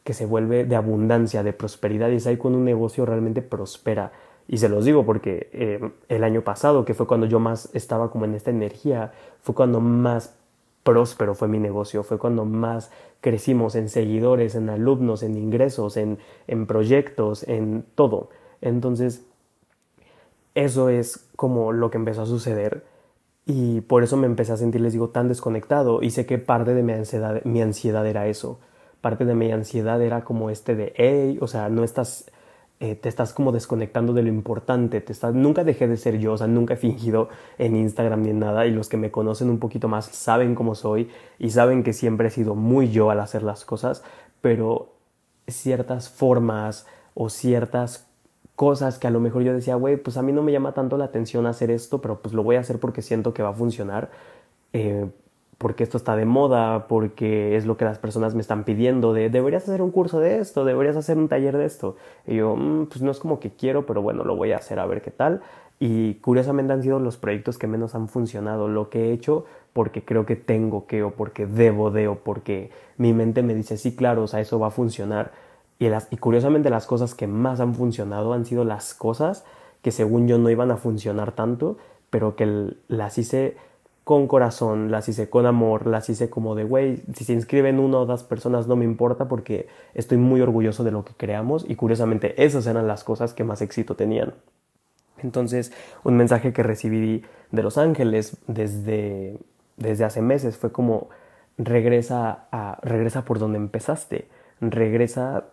[0.03, 4.11] que se vuelve de abundancia, de prosperidad y es ahí cuando un negocio realmente prospera
[4.47, 8.11] y se los digo porque eh, el año pasado, que fue cuando yo más estaba
[8.11, 10.35] como en esta energía, fue cuando más
[10.83, 16.19] próspero fue mi negocio, fue cuando más crecimos en seguidores, en alumnos, en ingresos, en,
[16.47, 18.29] en proyectos, en todo.
[18.61, 19.25] Entonces,
[20.55, 22.83] eso es como lo que empezó a suceder
[23.45, 26.03] Y por eso me empecé a sentir, les digo, tan desconectado.
[26.03, 28.59] Y sé que parte de mi ansiedad, mi ansiedad era eso.
[29.01, 32.31] Parte de mi ansiedad era como este de, hey, o sea, no estás,
[32.79, 35.01] eh, te estás como desconectando de lo importante.
[35.01, 38.29] Te estás, nunca dejé de ser yo, o sea, nunca he fingido en Instagram ni
[38.31, 38.65] en nada.
[38.65, 41.09] Y los que me conocen un poquito más saben cómo soy
[41.39, 44.03] y saben que siempre he sido muy yo al hacer las cosas.
[44.41, 44.93] Pero
[45.47, 48.07] ciertas formas o ciertas
[48.55, 50.97] cosas que a lo mejor yo decía, güey, pues a mí no me llama tanto
[50.97, 53.53] la atención hacer esto, pero pues lo voy a hacer porque siento que va a
[53.53, 54.11] funcionar,
[54.73, 55.09] eh,
[55.63, 59.31] porque esto está de moda, porque es lo que las personas me están pidiendo, de
[59.31, 61.95] deberías hacer un curso de esto, deberías hacer un taller de esto.
[62.27, 64.77] Y yo, mm, pues no es como que quiero, pero bueno, lo voy a hacer
[64.77, 65.41] a ver qué tal.
[65.79, 70.05] Y curiosamente han sido los proyectos que menos han funcionado, lo que he hecho porque
[70.05, 73.95] creo que tengo que o porque debo de o porque mi mente me dice, sí,
[73.95, 75.31] claro, o sea, eso va a funcionar
[76.11, 79.43] y, curiosamente las cosas que más han funcionado han sido las cosas
[79.81, 81.77] que según yo no iban a funcionar tanto,
[82.09, 83.57] pero que las hice
[84.03, 87.99] con corazón, las hice con amor, las hice como de, güey, si se inscriben una
[87.99, 91.75] o dos personas no me importa porque estoy muy orgulloso de lo que creamos y
[91.75, 94.33] curiosamente esas eran las cosas que más éxito tenían.
[95.23, 95.71] Entonces,
[96.03, 99.39] un mensaje que recibí de Los Ángeles desde,
[99.77, 101.07] desde hace meses fue como,
[101.57, 102.47] regresa,
[102.81, 104.27] regresa por donde empezaste,
[104.59, 105.45] regresa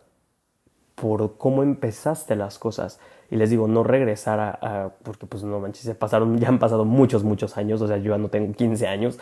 [0.97, 2.99] por cómo empezaste las cosas.
[3.31, 6.85] Y les digo, no regresar a, porque pues no manches, se pasaron, ya han pasado
[6.85, 9.19] muchos, muchos años, o sea, yo ya no tengo 15 años,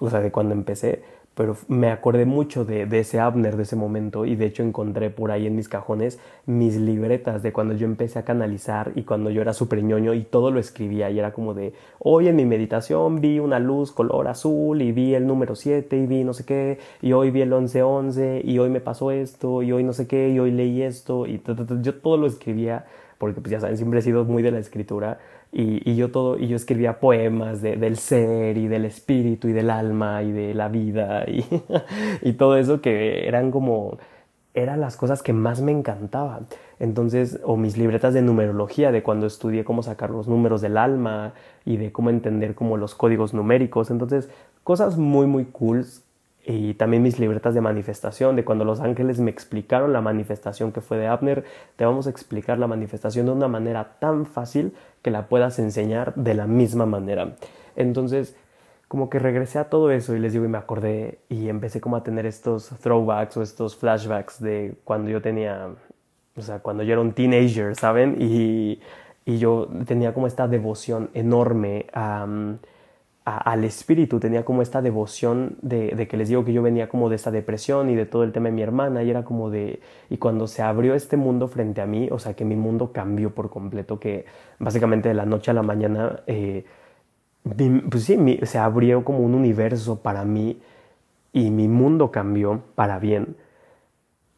[0.00, 1.02] o sea, de cuando empecé,
[1.34, 5.08] pero me acordé mucho de, de, ese Abner de ese momento y de hecho encontré
[5.08, 9.30] por ahí en mis cajones mis libretas de cuando yo empecé a canalizar y cuando
[9.30, 12.44] yo era súper ñoño y todo lo escribía y era como de hoy en mi
[12.44, 16.44] meditación vi una luz color azul y vi el número 7 y vi no sé
[16.44, 20.06] qué y hoy vi el 1111 y hoy me pasó esto y hoy no sé
[20.06, 21.42] qué y hoy leí esto y
[21.80, 22.84] yo todo lo escribía
[23.22, 25.20] porque pues ya saben siempre he sido muy de la escritura
[25.52, 30.24] y, yo todo, y yo escribía poemas del ser y del espíritu y del alma
[30.24, 31.46] y de la vida y,
[32.28, 33.96] y todo eso que eran como,
[34.54, 36.48] eran las cosas que más me encantaban.
[36.80, 41.32] Entonces, o mis libretas de numerología, de cuando estudié cómo sacar los números del alma
[41.64, 43.92] y de cómo entender como los códigos numéricos.
[43.92, 44.30] Entonces,
[44.64, 45.86] cosas muy, muy cool
[46.44, 50.80] y también mis libretas de manifestación, de cuando los ángeles me explicaron la manifestación que
[50.80, 51.44] fue de Abner,
[51.76, 56.14] te vamos a explicar la manifestación de una manera tan fácil que la puedas enseñar
[56.16, 57.36] de la misma manera.
[57.76, 58.36] Entonces,
[58.88, 61.96] como que regresé a todo eso y les digo y me acordé y empecé como
[61.96, 65.68] a tener estos throwbacks o estos flashbacks de cuando yo tenía,
[66.36, 68.16] o sea, cuando yo era un teenager, ¿saben?
[68.20, 68.80] Y,
[69.24, 72.26] y yo tenía como esta devoción enorme a
[73.24, 77.08] al espíritu, tenía como esta devoción de, de, que les digo que yo venía como
[77.08, 79.80] de esta depresión y de todo el tema de mi hermana y era como de,
[80.10, 83.30] y cuando se abrió este mundo frente a mí, o sea que mi mundo cambió
[83.32, 84.26] por completo, que
[84.58, 86.64] básicamente de la noche a la mañana, eh,
[87.90, 90.60] pues sí, se abrió como un universo para mí
[91.32, 93.36] y mi mundo cambió para bien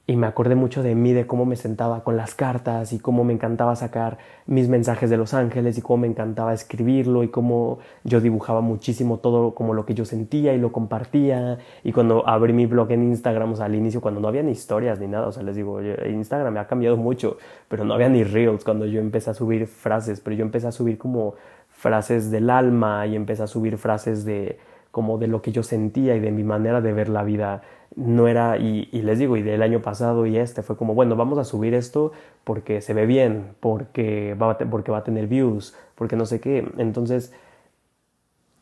[0.07, 3.25] y me acordé mucho de mí, de cómo me sentaba con las cartas y cómo
[3.25, 7.79] me encantaba sacar mis mensajes de los ángeles y cómo me encantaba escribirlo y cómo
[8.03, 11.57] yo dibujaba muchísimo todo como lo que yo sentía y lo compartía.
[11.83, 14.53] Y cuando abrí mi blog en Instagram, o sea, al inicio cuando no había ni
[14.53, 17.39] historias ni nada, o sea, les digo, Instagram me ha cambiado mucho,
[17.69, 20.73] pero no había ni reels cuando yo empecé a subir frases, pero yo empecé a
[20.73, 21.35] subir como
[21.71, 24.59] frases del alma y empecé a subir frases de
[24.91, 27.63] como de lo que yo sentía y de mi manera de ver la vida
[27.97, 31.39] no era, y, les digo, y del año pasado y este fue como, bueno, vamos
[31.39, 32.13] a subir esto
[32.45, 36.41] porque se ve bien, porque va a, porque va a tener views, porque no sé
[36.41, 36.69] qué.
[36.79, 37.33] Entonces,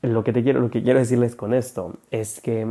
[0.02, 2.66] lo que, te quiero, lo que quiero decirles con esto es que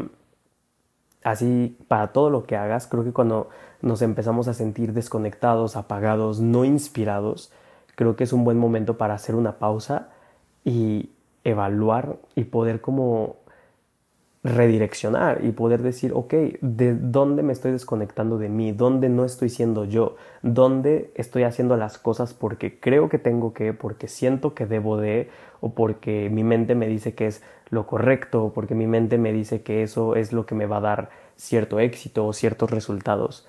[1.23, 3.49] así, para todo lo que hagas, creo que cuando
[3.81, 7.51] nos empezamos a sentir desconectados, apagados, no inspirados,
[7.95, 10.09] creo que es un buen momento para hacer una pausa
[10.63, 11.09] y
[11.43, 13.37] evaluar y poder como
[14.43, 18.71] redireccionar y poder decir, ok, ¿de dónde me estoy desconectando de mí?
[18.71, 20.15] ¿Dónde no estoy siendo yo?
[20.41, 25.29] ¿Dónde estoy haciendo las cosas porque creo que tengo que, porque siento que debo de,
[25.59, 29.31] o porque mi mente me dice que es lo correcto, o porque mi mente me
[29.31, 33.47] dice que eso es lo que me va a dar cierto éxito o ciertos resultados?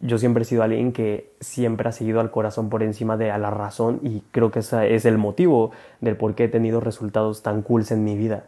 [0.00, 3.38] Yo siempre he sido alguien que siempre ha seguido al corazón por encima de a
[3.38, 7.42] la razón y creo que ese es el motivo del por qué he tenido resultados
[7.42, 8.44] tan cools en mi vida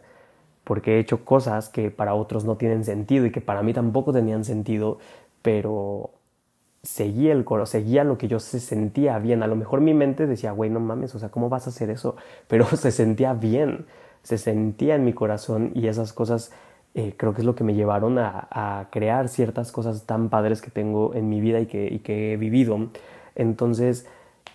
[0.71, 4.13] porque he hecho cosas que para otros no tienen sentido y que para mí tampoco
[4.13, 4.99] tenían sentido,
[5.41, 6.11] pero
[6.81, 9.43] seguía el coro, seguía lo que yo se sentía bien.
[9.43, 11.89] A lo mejor mi mente decía, güey, no mames, o sea, ¿cómo vas a hacer
[11.89, 12.15] eso?
[12.47, 13.85] Pero se sentía bien,
[14.23, 16.53] se sentía en mi corazón y esas cosas
[16.95, 20.71] eh, creo que es lo que me llevaron a, crear ciertas cosas tan padres que
[20.71, 22.87] tengo en mi vida y que, y que he vivido.
[23.35, 24.07] Entonces,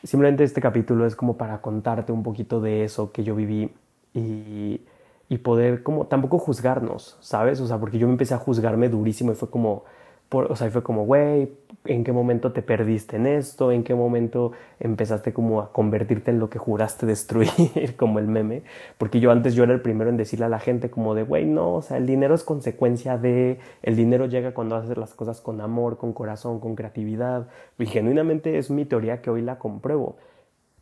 [0.02, 3.70] simplemente este capítulo es como para contarte un poquito de eso que yo viví
[4.14, 4.80] y
[5.28, 7.60] y poder como tampoco juzgarnos, ¿sabes?
[7.60, 9.84] O sea, porque yo me empecé a juzgarme durísimo y fue como,
[10.28, 11.52] por, o sea, fue como, güey,
[11.84, 13.72] ¿en qué momento te perdiste en esto?
[13.72, 18.62] ¿En qué momento empezaste como a convertirte en lo que juraste destruir, como el meme?
[18.98, 21.44] Porque yo antes yo era el primero en decirle a la gente como de, güey,
[21.46, 25.40] no, o sea, el dinero es consecuencia de, el dinero llega cuando haces las cosas
[25.40, 27.48] con amor, con corazón, con creatividad.
[27.78, 30.16] Y genuinamente es mi teoría que hoy la compruebo.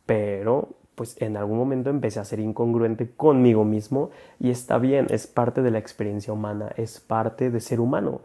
[0.05, 5.27] Pero pues en algún momento empecé a ser incongruente conmigo mismo y está bien, es
[5.27, 8.21] parte de la experiencia humana, es parte de ser humano.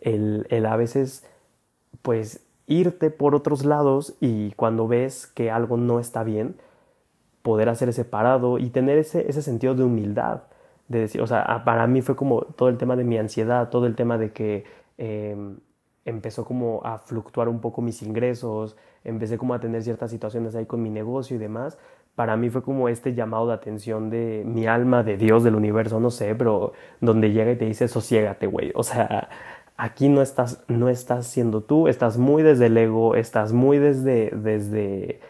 [0.00, 1.24] El, el a veces,
[2.02, 6.56] pues, irte por otros lados y cuando ves que algo no está bien,
[7.42, 10.44] poder hacer ese parado y tener ese, ese sentido de humildad.
[10.88, 13.86] De decir, o sea, para mí fue como todo el tema de mi ansiedad, todo
[13.86, 14.64] el tema de que
[14.98, 15.58] em,
[16.04, 20.66] empezó como a fluctuar un poco mis ingresos, empecé como a tener ciertas situaciones ahí
[20.66, 21.78] con mi negocio y demás,
[22.14, 25.98] para mí fue como este llamado de atención de mi alma, de Dios, del universo,
[25.98, 28.70] no sé, pero donde llega y te dice, sosiégate, güey.
[28.74, 29.28] O sea,
[29.76, 34.30] aquí no estás, no estás siendo tú, estás muy desde el ego, estás muy desde,
[34.30, 35.20] desde,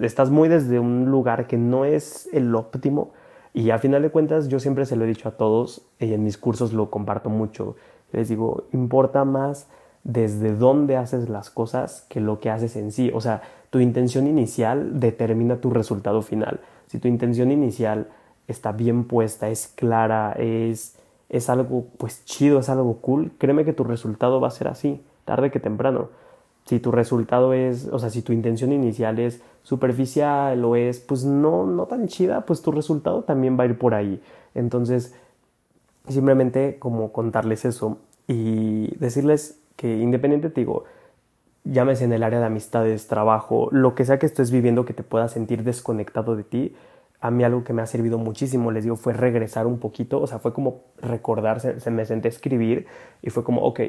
[0.00, 3.12] estás muy desde un lugar que no es el óptimo.
[3.54, 6.24] Y a final de cuentas, yo siempre se lo he dicho a todos, y en
[6.24, 7.76] mis cursos lo comparto mucho.
[8.12, 9.68] Les digo, importa más
[10.04, 13.10] desde dónde haces las cosas que lo que haces en sí.
[13.14, 16.60] O sea, tu intención inicial determina tu resultado final.
[16.86, 18.08] Si tu intención inicial
[18.48, 20.96] está bien puesta, es clara, es,
[21.28, 25.02] es algo pues chido, es algo cool, créeme que tu resultado va a ser así,
[25.24, 26.08] tarde que temprano.
[26.66, 31.24] Si tu resultado es, o sea, si tu intención inicial es superficial o es pues
[31.24, 34.20] no, no tan chida, pues tu resultado también va a ir por ahí.
[34.54, 35.14] Entonces,
[36.08, 40.84] simplemente como contarles eso y decirles que independiente te digo,
[41.64, 45.02] llámese en el área de amistades, trabajo, lo que sea que estés viviendo que te
[45.02, 46.76] pueda sentir desconectado de ti,
[47.20, 50.26] a mí algo que me ha servido muchísimo, les digo, fue regresar un poquito, o
[50.26, 52.86] sea, fue como recordarse, se me senté a escribir
[53.22, 53.80] y fue como, ok,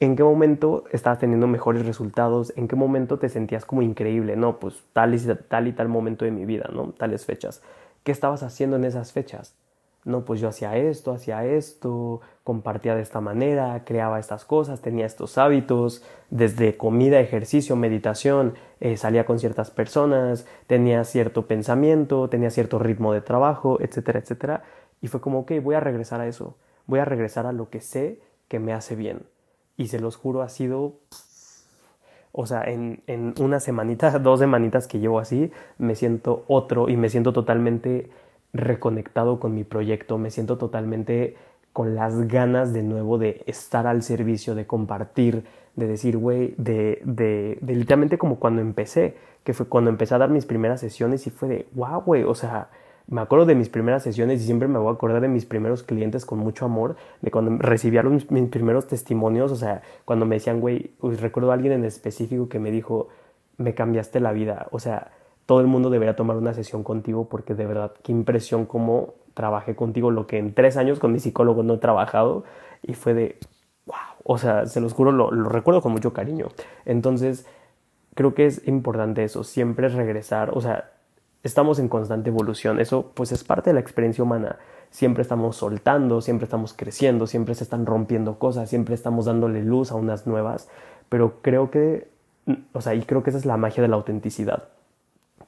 [0.00, 2.52] ¿en qué momento estabas teniendo mejores resultados?
[2.56, 4.36] ¿En qué momento te sentías como increíble?
[4.36, 5.18] No, pues tal y
[5.48, 6.92] tal, y tal momento de mi vida, ¿no?
[6.92, 7.62] Tales fechas.
[8.02, 9.56] ¿Qué estabas haciendo en esas fechas?
[10.04, 15.06] No, pues yo hacía esto, hacía esto, compartía de esta manera, creaba estas cosas, tenía
[15.06, 22.50] estos hábitos, desde comida, ejercicio, meditación, eh, salía con ciertas personas, tenía cierto pensamiento, tenía
[22.50, 24.64] cierto ritmo de trabajo, etcétera, etcétera.
[25.00, 27.80] Y fue como, ok, voy a regresar a eso, voy a regresar a lo que
[27.80, 29.22] sé que me hace bien.
[29.78, 30.98] Y se los juro, ha sido
[32.36, 36.96] o sea, en, en una semanita, dos semanitas que llevo así, me siento otro y
[36.96, 38.10] me siento totalmente
[38.54, 41.36] reconectado con mi proyecto, me siento totalmente
[41.74, 47.02] con las ganas de nuevo de estar al servicio, de compartir, de decir, güey, de,
[47.04, 51.26] de, de, literalmente como cuando empecé, que fue cuando empecé a dar mis primeras sesiones
[51.26, 52.68] y fue de, wow, güey, o sea,
[53.06, 55.82] me acuerdo de mis primeras sesiones y siempre me voy a acordar de mis primeros
[55.82, 60.60] clientes con mucho amor, de cuando recibía mis, primeros testimonios, o sea, cuando me decían,
[60.60, 63.08] güey, recuerdo a alguien en específico que me dijo,
[63.58, 65.10] me cambiaste la vida, o sea,
[65.46, 69.74] todo el mundo debería tomar una sesión contigo porque de verdad, qué impresión cómo trabajé
[69.74, 72.44] contigo, lo que en tres años con mi psicólogo no he trabajado
[72.82, 73.36] y fue de,
[73.86, 76.48] wow, o sea, se los juro, lo, recuerdo con mucho cariño.
[76.84, 77.46] Entonces,
[78.14, 80.92] creo que es importante eso, siempre regresar, o sea,
[81.42, 84.58] estamos en constante evolución, eso pues es parte de la experiencia humana,
[84.90, 89.90] siempre estamos soltando, siempre estamos creciendo, siempre se están rompiendo cosas, siempre estamos dándole luz
[89.90, 90.68] a unas nuevas,
[91.08, 92.08] pero creo que,
[92.72, 94.68] o sea, y creo que esa es la magia de la autenticidad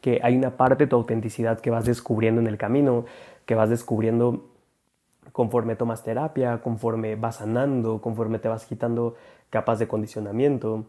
[0.00, 3.04] que hay una parte de tu autenticidad que vas descubriendo en el camino,
[3.44, 4.50] que vas descubriendo
[5.32, 9.16] conforme tomas terapia, conforme vas sanando, conforme te vas quitando
[9.50, 10.86] capas de condicionamiento,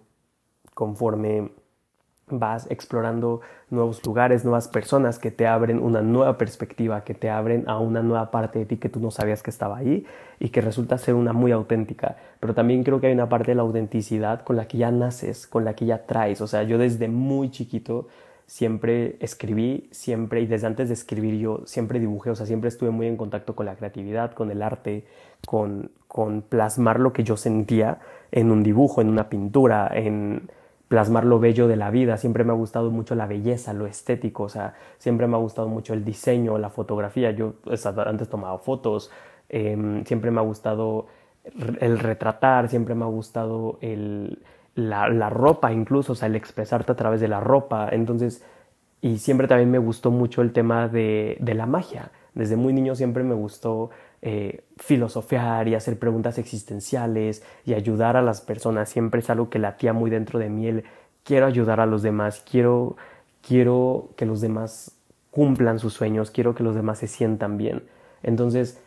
[0.73, 1.51] conforme
[2.29, 3.39] vas explorando
[3.69, 8.01] nuevos lugares, nuevas personas que te abren una nueva perspectiva, que te abren a una
[8.03, 10.05] nueva parte de ti que tú no sabías que estaba ahí
[10.39, 12.17] y que resulta ser una muy auténtica.
[12.39, 15.47] Pero también creo que hay una parte de la autenticidad con la que ya naces,
[15.47, 16.41] con la que ya traes.
[16.41, 18.07] O sea, yo desde muy chiquito
[18.47, 22.89] siempre escribí, siempre, y desde antes de escribir yo siempre dibujé, o sea, siempre estuve
[22.91, 25.05] muy en contacto con la creatividad, con el arte,
[25.45, 27.99] con, con plasmar lo que yo sentía
[28.31, 30.49] en un dibujo, en una pintura, en
[30.87, 32.15] plasmar lo bello de la vida.
[32.15, 35.67] Siempre me ha gustado mucho la belleza, lo estético, o sea, siempre me ha gustado
[35.67, 37.31] mucho el diseño, la fotografía.
[37.31, 37.55] Yo
[38.05, 39.11] antes tomaba fotos,
[39.49, 41.07] em, siempre me ha gustado
[41.79, 44.39] el retratar, siempre me ha gustado el
[44.77, 47.89] la, la, ropa incluso, o sea, el expresarte a través de la ropa.
[47.91, 48.43] Entonces,
[49.01, 52.11] y siempre también me gustó mucho el tema de, de la magia.
[52.35, 53.89] Desde muy niño siempre me gustó
[54.21, 58.89] eh, filosofear y hacer preguntas existenciales y ayudar a las personas.
[58.89, 60.67] Siempre es algo que latía muy dentro de mí.
[60.67, 60.83] El,
[61.23, 62.97] quiero ayudar a los demás, quiero,
[63.41, 64.91] quiero que los demás
[65.31, 67.83] cumplan sus sueños, quiero que los demás se sientan bien.
[68.21, 68.79] Entonces,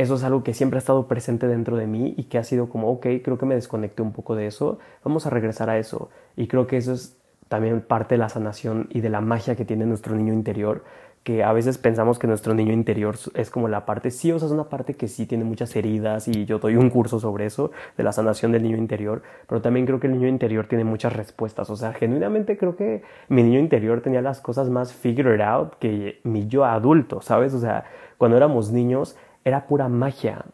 [0.00, 2.70] eso es algo que siempre ha estado presente dentro de mí y que ha sido
[2.70, 6.08] como, ok, creo que me desconecté un poco de eso, vamos a regresar a eso.
[6.36, 9.66] Y creo que eso es también parte de la sanación y de la magia que
[9.66, 10.84] tiene nuestro niño interior,
[11.22, 14.46] que a veces pensamos que nuestro niño interior es como la parte, sí, o sea,
[14.46, 17.70] es una parte que sí tiene muchas heridas y yo doy un curso sobre eso,
[17.98, 21.12] de la sanación del niño interior, pero también creo que el niño interior tiene muchas
[21.12, 25.74] respuestas, o sea, genuinamente creo que mi niño interior tenía las cosas más figured out
[25.78, 27.52] que mi yo adulto, ¿sabes?
[27.52, 27.84] O sea,
[28.16, 30.44] cuando éramos niños era pura magia,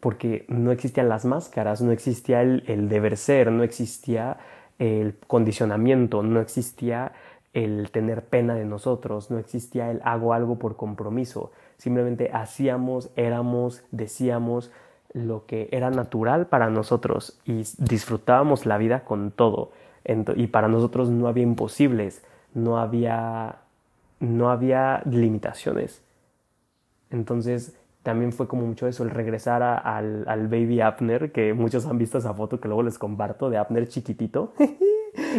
[0.00, 4.38] porque no existían las máscaras, no existía el, deber ser, no existía
[4.78, 7.12] el condicionamiento, no existía
[7.52, 13.84] el tener pena de nosotros, no existía el hago algo por compromiso, simplemente hacíamos, éramos,
[13.90, 14.72] decíamos
[15.12, 19.70] lo que era natural para nosotros y disfrutábamos la vida con todo.
[20.34, 22.24] Y para nosotros no había imposibles,
[22.54, 23.58] no había,
[24.18, 26.02] no había limitaciones.
[27.10, 31.98] Entonces también fue como mucho eso, el regresar al, al baby Abner, que muchos han
[31.98, 34.54] visto esa foto que luego les comparto de Abner chiquitito.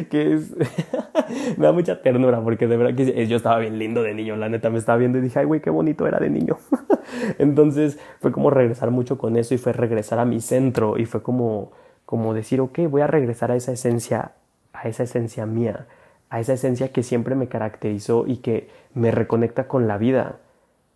[0.10, 0.52] que es
[1.58, 4.50] me da mucha ternura porque de verdad que yo estaba bien lindo de niño, la
[4.50, 6.58] neta me estaba viendo y dije, ay güey, qué bonito era de niño.
[7.40, 11.24] Entonces fue como regresar mucho con eso y fue regresar a mi centro y fue
[11.24, 11.72] como
[12.06, 14.34] como decir, ok, voy a regresar a esa esencia,
[14.74, 15.88] a esa esencia mía,
[16.30, 20.38] a esa esencia que siempre me caracterizó y que me reconecta con la vida.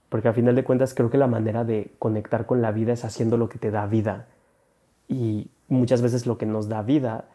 [0.10, 3.04] Porque al final de cuentas creo que la manera de conectar con la vida es
[3.04, 4.28] haciendo lo que te da vida.
[5.08, 7.26] Y muchas veces lo que nos da vida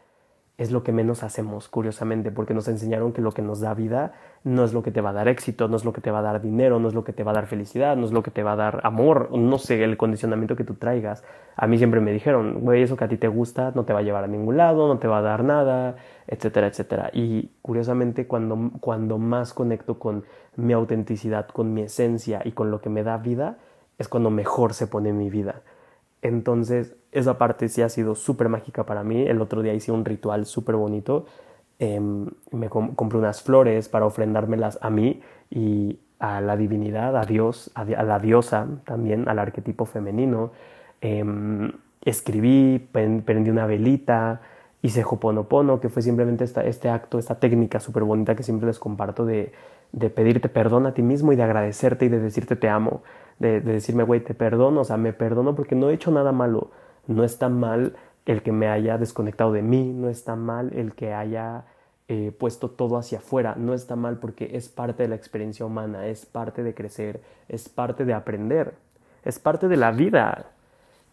[0.58, 4.12] es lo que menos hacemos, curiosamente, porque nos enseñaron que lo que nos da vida
[4.44, 6.18] no es lo que te va a dar éxito, no es lo que te va
[6.18, 8.22] a dar dinero, no es lo que te va a dar felicidad, no es lo
[8.22, 11.24] que te va a dar amor, no sé, el condicionamiento que tú traigas.
[11.56, 14.00] A mí siempre me dijeron, güey, eso que a ti te gusta no te va
[14.00, 15.96] a llevar a ningún lado, no te va a dar nada,
[16.26, 17.10] etcétera, etcétera.
[17.12, 20.24] Y curiosamente, cuando, cuando más conecto con
[20.56, 23.58] mi autenticidad, con mi esencia y con lo que me da vida,
[23.98, 25.62] es cuando mejor se pone mi vida.
[26.20, 29.22] Entonces, esa parte sí ha sido súper mágica para mí.
[29.26, 31.26] El otro día hice un ritual súper bonito.
[31.78, 37.70] Em, me compré unas flores para ofrendármelas a mí y a la divinidad, a Dios,
[37.74, 40.52] a, la diosa también, al arquetipo femenino.
[41.00, 41.72] Em,
[42.04, 44.40] escribí, prendí una velita,
[44.82, 49.24] hice Hoponopono, que fue simplemente este acto, esta técnica súper bonita que siempre les comparto
[49.24, 49.52] de,
[49.92, 53.02] de pedirte perdón a ti mismo y de agradecerte y de decirte te amo
[53.42, 56.70] de, decirme, güey, te perdono, o sea, me perdono porque no he hecho nada malo.
[57.06, 57.96] No está mal
[58.26, 61.64] el que me haya desconectado de mí, no está mal el que haya
[62.08, 66.06] eh, puesto todo hacia afuera, no está mal porque es parte de la experiencia humana,
[66.06, 68.74] es parte de crecer, es parte de aprender,
[69.24, 70.46] es parte de la vida.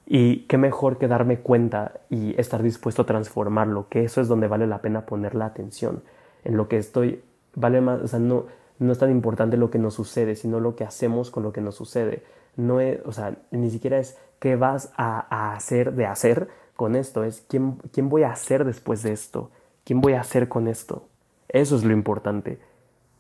[0.06, 4.48] Y qué mejor que darme cuenta y estar dispuesto a transformarlo, que eso es donde
[4.48, 6.02] vale la pena poner la atención.
[6.44, 7.22] En lo que estoy,
[7.56, 8.46] vale más, o sea, no,
[8.80, 11.62] no es tan importante lo que nos sucede, sino lo que hacemos con lo que
[11.62, 12.24] nos sucede.
[12.56, 17.24] No es, o sea, ni siquiera es qué vas a, hacer de hacer con esto,
[17.24, 19.52] es quién, quién voy a hacer después de esto,
[19.84, 21.06] quién voy a hacer con esto.
[21.50, 22.60] Eso es lo importante.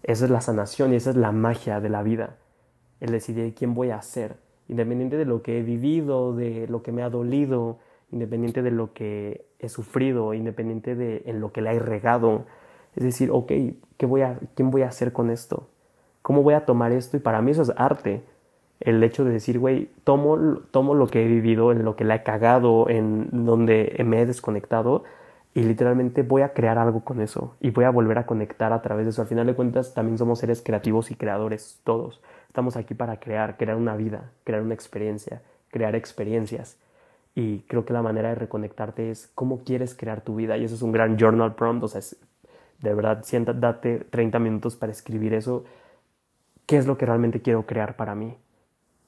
[0.03, 2.37] Esa es la sanación y esa es la magia de la vida.
[3.01, 6.91] El decidir quién voy a ser, independiente de lo que he vivido, de lo que
[6.91, 7.79] me ha dolido,
[8.11, 12.45] independiente de lo que he sufrido, independiente de en lo que le he regado,
[12.95, 13.51] es decir, ok,
[13.97, 15.67] ¿qué voy a, ¿quién voy a hacer con esto?
[16.21, 17.17] ¿Cómo voy a tomar esto?
[17.17, 18.23] Y para mí eso es arte.
[18.79, 22.15] El hecho de decir, güey, tomo, tomo lo que he vivido, en lo que la
[22.15, 25.03] he cagado, en donde me he desconectado,
[25.53, 28.81] y literalmente voy a crear algo con eso y voy a volver a conectar a
[28.81, 29.21] través de eso.
[29.21, 32.21] Al final de cuentas, también somos seres creativos y creadores, todos.
[32.47, 36.77] Estamos aquí para crear, crear una vida, crear una experiencia, crear experiencias.
[37.35, 40.57] Y creo que la manera de reconectarte es cómo quieres crear tu vida.
[40.57, 42.15] Y eso es un gran journal prompt, o sea, es
[42.81, 45.65] de verdad, sienta, date 30 minutos para escribir eso.
[46.65, 48.37] ¿Qué es lo que realmente quiero crear para mí?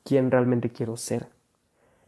[0.04, 1.28] ¿Quién realmente quiero ser?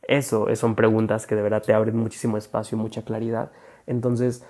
[0.07, 3.51] Eso son preguntas que de verdad te abren muchísimo espacio, mucha claridad.
[3.87, 4.43] Entonces,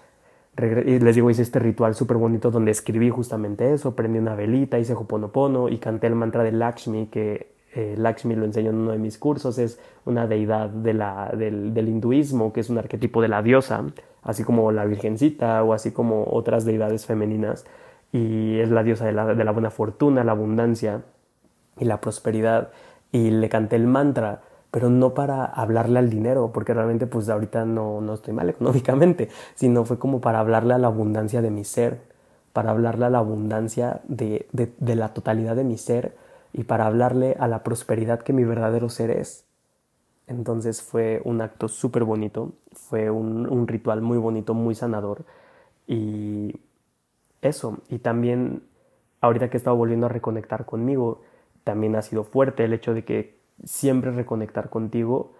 [0.55, 4.93] les digo, hice este ritual súper bonito donde escribí justamente eso, prendí una velita, hice
[4.93, 8.99] Hoponopono y canté el mantra de Lakshmi, que eh, Lakshmi lo enseño en uno de
[8.99, 13.83] mis cursos, es una deidad del, del hinduismo, que es un arquetipo de la diosa
[14.23, 17.65] así como la Virgencita o así como otras deidades femeninas,
[18.11, 21.03] y es la diosa de la, de la buena fortuna, la abundancia
[21.79, 22.71] y la prosperidad,
[23.13, 24.41] y le canté el mantra,
[24.71, 29.29] pero no para hablarle al dinero, porque realmente pues ahorita no, no estoy mal económicamente,
[29.53, 32.01] sino fue como para hablarle a la abundancia de mi ser,
[32.53, 36.17] para hablarle a la abundancia de, de, la totalidad de mi ser
[36.53, 39.45] y para hablarle a la prosperidad que mi verdadero ser es.
[40.25, 45.23] Entonces fue un acto súper bonito, fue un, ritual muy bonito, muy sanador.
[45.87, 46.59] Y
[47.41, 48.63] eso, y también
[49.21, 51.21] ahorita que he estado volviendo a reconectar conmigo,
[51.63, 55.33] también ha sido fuerte el hecho de que siempre reconectar contigo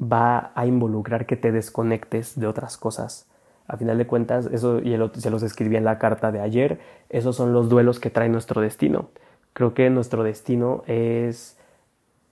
[0.00, 3.28] va a involucrar que te desconectes de otras cosas.
[3.66, 7.36] A final de cuentas, eso y se los escribí en la carta de ayer, esos
[7.36, 9.08] son los duelos que trae nuestro destino.
[9.52, 11.56] Creo que nuestro destino es,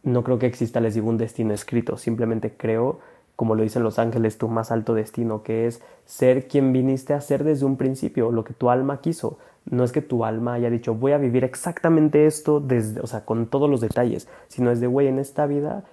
[0.02, 2.98] no creo que exista, les digo, un destino escrito, simplemente creo,
[3.36, 7.20] como lo dicen los ángeles, tu más alto destino, que es ser quien viniste a
[7.20, 9.38] ser desde un principio, lo que tu alma quiso.
[9.64, 13.24] No es que tu alma haya dicho, voy a vivir exactamente esto, desde, o sea,
[13.24, 15.84] con todos los detalles, sino es de, güey, en esta vida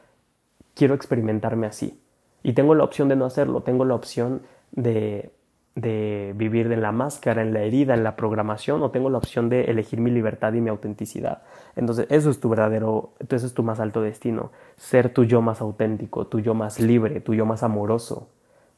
[0.74, 2.00] quiero experimentarme así.
[2.42, 4.42] Y tengo la opción de no hacerlo, tengo la opción
[4.72, 5.32] de,
[5.76, 9.50] de vivir en la máscara, en la herida, en la programación, o tengo la opción
[9.50, 11.44] de elegir mi libertad y mi autenticidad.
[11.76, 15.62] Entonces, eso es tu verdadero, entonces es tu más alto destino, ser tu yo más
[15.62, 18.30] auténtico, tu yo más libre, tu yo más amoroso,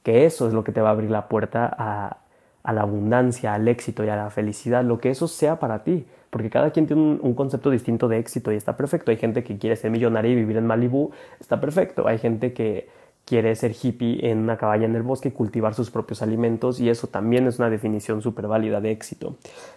[0.03, 2.17] que eso es lo que te va a abrir la puerta a,
[2.63, 6.05] a la abundancia, al éxito y a la felicidad, lo que eso sea para ti,
[6.29, 9.11] porque cada quien tiene un, concepto distinto de éxito y está perfecto.
[9.11, 12.07] Hay gente que quiere ser millonaria y vivir en Malibú, está perfecto.
[12.07, 12.87] Hay gente que
[13.25, 16.89] quiere ser hippie en una cabaña en el bosque y cultivar sus propios alimentos y
[16.89, 19.35] eso también es una definición súper válida de éxito.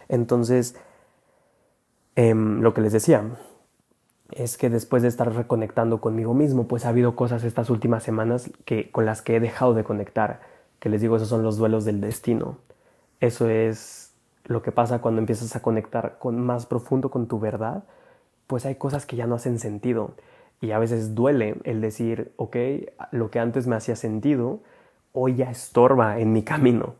[0.09, 0.77] Entonces,
[2.15, 3.25] em, lo que les decía
[4.31, 8.51] es que después de estar reconectando conmigo mismo, pues ha habido cosas estas últimas semanas
[8.65, 10.41] que, con las que he dejado de conectar,
[10.81, 12.59] que les digo, esos son los duelos del destino.
[13.21, 17.85] Eso es lo que pasa cuando empiezas a conectar con más profundo con tu verdad,
[18.47, 20.13] pues hay cosas que ya no hacen sentido.
[20.61, 22.57] Y a veces duele el decir, ok,
[23.11, 24.61] lo que antes me hacía sentido,
[25.13, 26.95] hoy ya estorba en mi camino,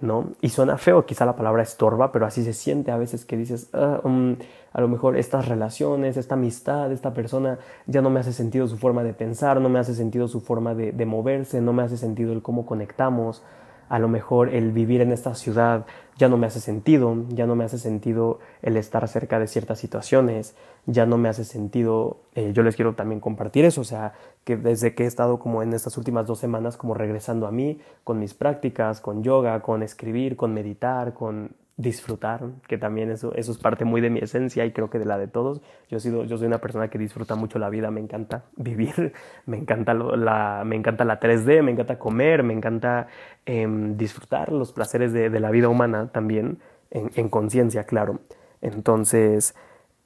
[0.00, 0.32] ¿no?
[0.40, 3.68] Y suena feo quizá la palabra estorba, pero así se siente a veces que dices,
[3.74, 4.36] ah, um,
[4.72, 8.78] a lo mejor estas relaciones, esta amistad, esta persona, ya no me hace sentido su
[8.78, 12.32] forma de pensar, no me hace sentido su forma de moverse, no me hace sentido
[12.32, 13.42] el cómo conectamos,
[13.90, 15.84] a lo mejor el vivir en esta ciudad
[16.16, 19.80] ya no me hace sentido, ya no me hace sentido el estar cerca de ciertas
[19.80, 20.54] situaciones,
[20.86, 24.12] ya no me hace sentido, eh, yo les quiero también compartir eso, o sea,
[24.44, 27.80] que desde que he estado como en estas últimas dos semanas como regresando a mí,
[28.04, 33.52] con mis prácticas, con yoga, con escribir, con meditar, con disfrutar, que también eso, eso
[33.52, 35.60] es parte muy de mi esencia y creo que de la de todos.
[35.88, 39.12] Yo, he sido, yo soy una persona que disfruta mucho la vida, me encanta vivir,
[39.46, 43.08] me encanta, la, me encanta la 3D, me encanta comer, me encanta
[43.46, 46.58] em, disfrutar los placeres de, de, la vida humana también,
[46.90, 48.20] en, en conciencia, claro.
[48.60, 49.54] Entonces,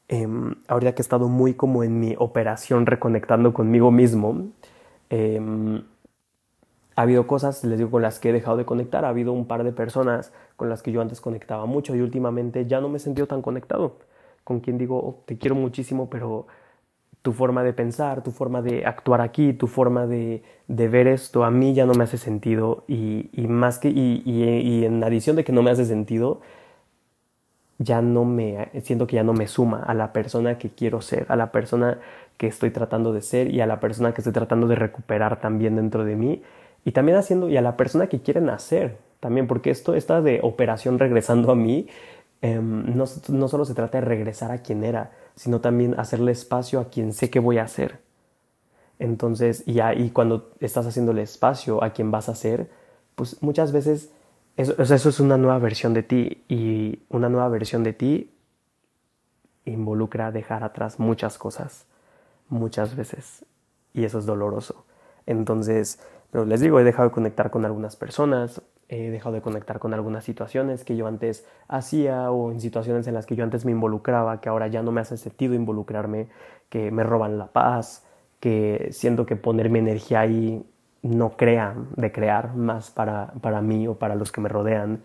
[0.09, 0.29] eh,
[0.69, 4.49] ahorita que he estado muy como en mi operación reconectando conmigo mismo,
[5.11, 5.41] eh,
[6.97, 9.05] ha habido cosas, les digo, con las que he dejado de conectar.
[9.05, 12.67] Ha habido un par de personas con las que yo antes conectaba mucho y últimamente
[12.67, 13.99] ya no me he sentido tan conectado.
[14.45, 16.47] Con quien digo, oh, te quiero muchísimo, pero
[17.23, 21.45] tu forma de pensar, tu forma de actuar aquí, tu forma de, de ver esto,
[21.45, 22.85] a mí ya no me hace sentido.
[22.87, 26.43] Y, más que, y, y, en adición de que no me hace sentido,
[27.79, 31.25] ya no me, siento que ya no me suma a la persona que quiero ser,
[31.31, 31.99] a la persona
[32.37, 35.77] que estoy tratando de ser y a la persona que estoy tratando de recuperar también
[35.77, 36.43] dentro de mí
[36.85, 40.41] y también haciendo, y a la persona que quieren hacer también, porque esto, esta de
[40.43, 41.89] operación regresando a mí,
[42.43, 46.79] em, no, no solo se trata de regresar a quien era, sino también hacerle espacio
[46.79, 48.01] a quien sé que voy a hacer.
[48.99, 52.69] Entonces, y ahí cuando estás haciéndole espacio a quien vas a ser,
[53.15, 54.11] pues muchas veces
[54.59, 58.31] eso, eso es una nueva versión de ti y una nueva versión de ti
[59.65, 61.87] involucra dejar atrás muchas cosas,
[62.51, 63.47] muchas veces,
[63.95, 64.85] y eso es doloroso.
[65.25, 65.99] Entonces,
[66.31, 69.95] pero les digo, he dejado de conectar con algunas personas, he dejado de conectar con
[69.95, 73.73] algunas situaciones que yo antes hacía o en situaciones en las que yo antes me
[73.73, 76.29] involucraba, que ahora ya no me hace sentido involucrarme,
[76.69, 78.05] que me roban la paz,
[78.41, 80.65] que siento que poner mi energía ahí
[81.03, 85.01] no crea de crear más para, para mí o para los que me rodean,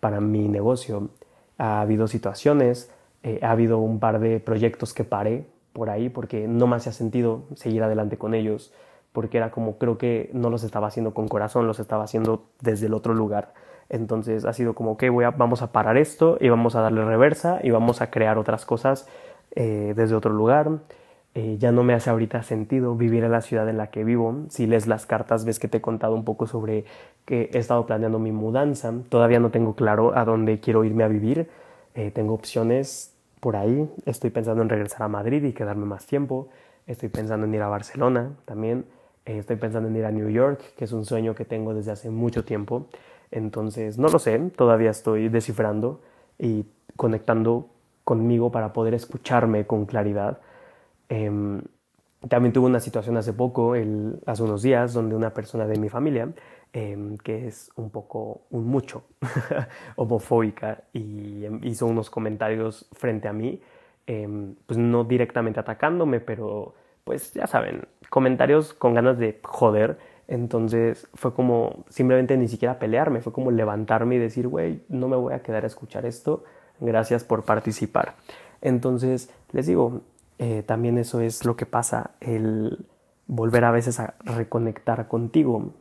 [0.00, 1.10] para mi negocio.
[1.58, 2.90] Ha habido situaciones,
[3.22, 6.92] eh, ha habido un par de proyectos que paré por ahí porque no me hacía
[6.92, 8.72] sentido seguir adelante con ellos
[9.16, 12.84] porque era como creo que no los estaba haciendo con corazón, los estaba haciendo desde
[12.84, 13.54] el otro lugar.
[13.88, 17.58] Entonces ha sido como, que voy vamos a parar esto y vamos a darle reversa
[17.62, 19.08] y vamos a crear otras cosas
[19.52, 20.68] eh, desde otro lugar.
[21.34, 24.34] Eh, ya no me hace ahorita sentido vivir en la ciudad en la que vivo.
[24.50, 26.84] Si lees las cartas, ves que te he contado un poco sobre
[27.24, 28.92] que he estado planeando mi mudanza.
[29.08, 31.48] Todavía no tengo claro a dónde quiero irme a vivir.
[31.94, 33.88] Eh, tengo opciones por ahí.
[34.04, 36.48] Estoy pensando en regresar a Madrid y quedarme más tiempo.
[36.86, 38.84] Estoy pensando en ir a Barcelona también.
[39.26, 41.90] Eh, estoy pensando en ir a New York, que es un sueño que tengo desde
[41.90, 42.86] hace mucho tiempo.
[43.32, 46.00] Entonces, no lo sé, todavía estoy descifrando
[46.38, 46.64] y
[46.96, 47.68] conectando
[48.04, 50.38] conmigo para poder escucharme con claridad.
[51.08, 51.60] Em,
[52.28, 53.74] también tuve una situación hace poco,
[54.26, 56.32] hace unos días, donde una persona de mi familia
[56.72, 59.04] em, que es un poco, un mucho
[59.96, 63.60] homofóbica y em, hizo unos comentarios frente a mí,
[64.66, 66.74] pues no directamente atacándome, pero
[67.06, 69.96] pues ya saben, comentarios con ganas de joder.
[70.26, 75.14] Entonces fue como simplemente ni siquiera pelearme, fue como levantarme y decir, güey, no me
[75.14, 76.42] voy a quedar a escuchar esto,
[76.80, 78.16] gracias por participar.
[78.60, 80.00] Entonces, les digo,
[80.40, 82.84] eh, también eso es lo que pasa, el
[83.28, 85.74] volver a veces a reconectar contigo,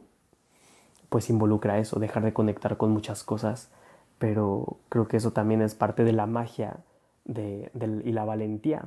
[1.10, 3.72] pues involucra eso, dejar de conectar con muchas cosas,
[4.20, 6.78] pero creo que eso también es parte de la magia
[7.26, 8.84] y la valentía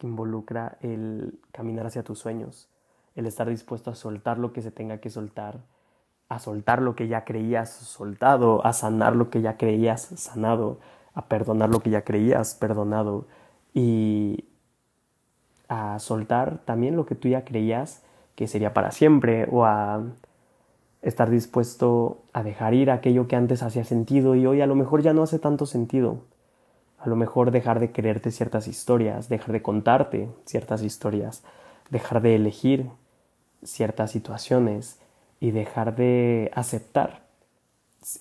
[0.00, 2.68] que involucra el caminar hacia tus sueños,
[3.14, 5.60] el estar dispuesto a soltar lo que se tenga que soltar,
[6.28, 10.80] a soltar lo que ya creías soltado, a sanar lo que ya creías sanado,
[11.12, 13.26] a perdonar lo que ya creías perdonado
[13.74, 14.46] y
[15.68, 18.02] a soltar también lo que tú ya creías
[18.36, 20.02] que sería para siempre o a
[21.02, 25.02] estar dispuesto a dejar ir aquello que antes hacía sentido y hoy a lo mejor
[25.02, 26.22] ya no hace tanto sentido.
[27.00, 31.42] A lo mejor dejar de creerte ciertas historias, dejar de contarte ciertas historias,
[31.88, 32.90] dejar de elegir
[33.64, 34.98] ciertas situaciones
[35.40, 37.22] y dejar de aceptar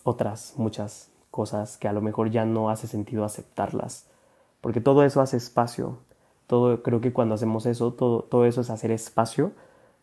[0.04, 4.08] otras muchas cosas que a lo mejor ya no hace sentido aceptarlas.
[4.62, 6.00] Porque todo eso hace espacio.
[6.48, 9.52] Todo, creo que cuando hacemos eso, todo, todo eso es hacer espacio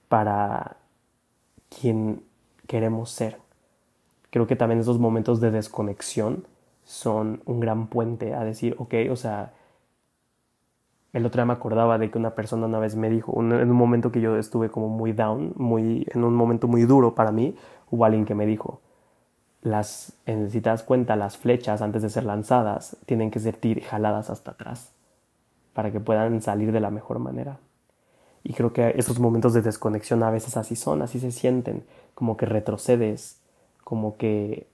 [0.09, 0.77] para
[1.69, 2.23] quien
[2.67, 3.39] queremos ser.
[4.31, 6.45] Creo que también esos momentos de desconexión
[6.87, 9.53] son un gran puente a decir, ok, o sea,
[11.13, 13.77] el otro día me acordaba de que una persona una vez me dijo, en un
[13.77, 17.57] momento que yo estuve como muy down, muy, en un momento muy duro para mí,
[17.91, 18.81] hubo alguien que me dijo,
[19.63, 24.31] las, si te das cuenta, las flechas antes de ser lanzadas tienen que ser jaladas
[24.31, 24.93] hasta atrás
[25.73, 27.59] para que puedan salir de la mejor manera.
[28.45, 31.85] Y creo que esos momentos de desconexión a veces así son, así se sienten,
[32.15, 33.41] como que retrocedes,
[33.83, 34.69] como que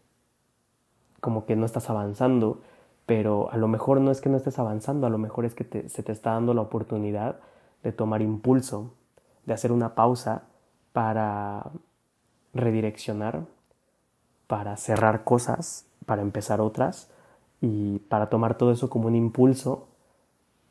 [1.23, 2.61] como que no estás avanzando,
[3.07, 5.89] pero a lo mejor no es que no estés avanzando, a lo mejor es que
[5.89, 7.37] se te está dando la oportunidad
[7.83, 8.93] de tomar impulso,
[9.47, 10.43] de hacer una pausa
[10.93, 11.71] para
[12.53, 13.47] redireccionar,
[14.47, 17.09] para cerrar cosas, para empezar otras
[17.63, 19.89] y para tomar todo eso como un impulso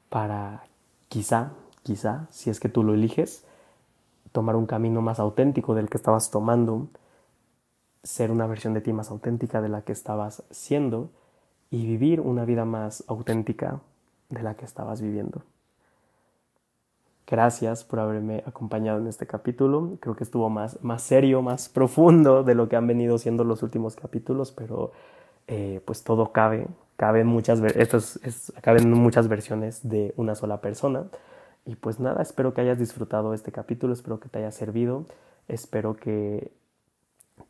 [0.09, 0.65] para
[1.09, 3.43] quizá quizá, si es que tú lo eliges,
[4.31, 6.87] tomar un camino más auténtico del que estabas tomando,
[8.03, 11.09] ser una versión de ti más auténtica de la que estabas siendo
[11.69, 13.79] y vivir una vida más auténtica
[14.29, 15.43] de la que estabas viviendo.
[17.27, 19.97] Gracias por haberme acompañado en este capítulo.
[20.01, 23.63] Creo que estuvo más, más serio, más profundo de lo que han venido siendo los
[23.63, 24.91] últimos capítulos, pero
[25.47, 26.67] eh, pues todo cabe.
[26.97, 27.99] Caben muchas, esto
[28.61, 31.05] caben muchas versiones de una sola persona.
[31.65, 35.05] Y pues nada, espero que hayas disfrutado este capítulo, espero que te haya servido,
[35.47, 36.51] espero que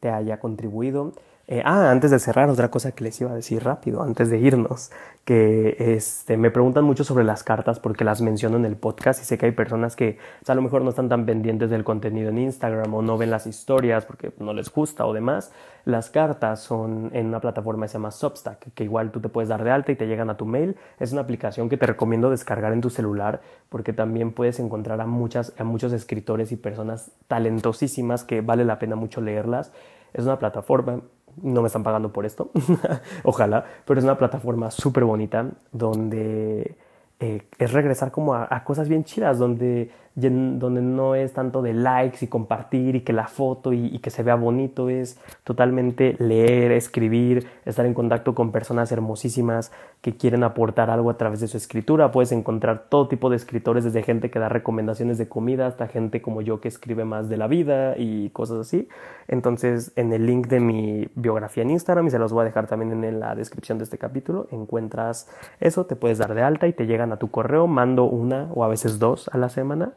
[0.02, 1.14] te haya contribuido.
[1.48, 4.38] Eh, ah, antes de cerrar, otra cosa que les iba a decir rápido, antes de
[4.38, 4.92] irnos,
[5.26, 9.26] que este, me preguntan mucho sobre las cartas porque las menciono en el podcast y
[9.26, 10.18] sé que hay personas que
[10.48, 13.48] a lo mejor no están tan pendientes del contenido en Instagram o no ven las
[13.48, 15.52] historias porque no les gusta o demás.
[15.84, 19.50] Las cartas son en una plataforma que se llama Substack, que igual tú te puedes
[19.50, 20.76] dar de alta y te llegan a tu mail.
[21.00, 25.06] Es una aplicación que te recomiendo descargar en tu celular porque también puedes encontrar a,
[25.06, 29.72] muchas, a muchos escritores y personas talentosísimas que vale la pena mucho leerlas.
[30.14, 31.02] Es una plataforma
[31.42, 32.52] no me están pagando por esto,
[33.24, 36.76] ojalá, pero es una plataforma súper bonita donde
[37.20, 42.18] eh, es regresar como a, cosas bien chidas, donde donde no es tanto de likes
[42.22, 47.48] y compartir y que la foto y, que se vea bonito, es totalmente leer, escribir,
[47.66, 52.12] estar en contacto con personas hermosísimas que quieren aportar algo a través de su escritura.
[52.12, 56.22] Puedes encontrar todo tipo de escritores, desde gente que da recomendaciones de comida hasta gente
[56.22, 58.90] como yo que escribe más de la vida y cosas así.
[59.28, 62.68] Entonces, en el link de mi biografía en Instagram, y se los voy a dejar
[62.68, 66.74] también en la descripción de este capítulo, encuentras eso, te puedes dar de alta y
[66.74, 69.94] te llegan a tu correo, mando una o a veces dos a la semana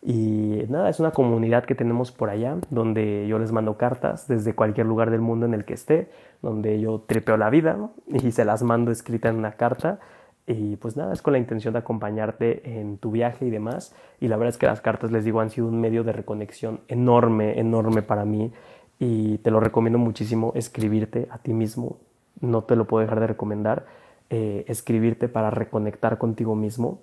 [0.00, 4.54] y nada, es una comunidad que tenemos por allá, donde yo les mando cartas desde
[4.54, 6.08] cualquier lugar del mundo en el que esté,
[6.40, 9.98] donde yo tripeo la vida y se las mando escrita en una carta.
[10.46, 13.94] Y pues nada, es con la intención de acompañarte en tu viaje y demás.
[14.18, 16.80] Y la verdad es que las cartas, les digo, han sido un medio de reconexión
[16.88, 18.52] enorme, enorme para mí.
[18.98, 21.98] Y te lo recomiendo muchísimo, escribirte a ti mismo.
[22.40, 23.84] No te lo puedo dejar de recomendar.
[24.30, 27.00] Eh, escribirte para reconectar contigo mismo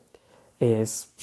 [0.60, 1.14] es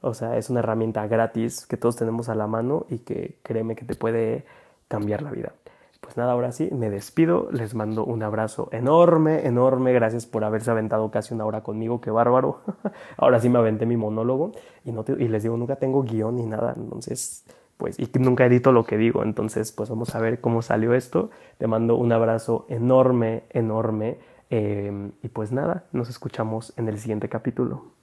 [0.00, 3.76] o sea, es una herramienta gratis que todos tenemos a la mano y que créeme
[3.76, 4.44] que te puede
[4.88, 5.52] cambiar la vida.
[6.00, 10.70] Pues nada, ahora sí, me despido, les mando un abrazo enorme, enorme, gracias por haberse
[10.70, 12.60] aventado casi una hora conmigo, qué bárbaro.
[13.16, 14.52] ahora sí me aventé mi monólogo
[14.84, 17.44] y, no y les digo, nunca tengo guion ni nada, entonces
[17.76, 19.22] pues, y nunca edito lo que digo.
[19.22, 21.30] Entonces, pues vamos a ver cómo salió esto.
[21.58, 24.18] Te mando un abrazo enorme, enorme.
[24.50, 27.95] Eh, y pues nada, nos escuchamos en el siguiente capítulo.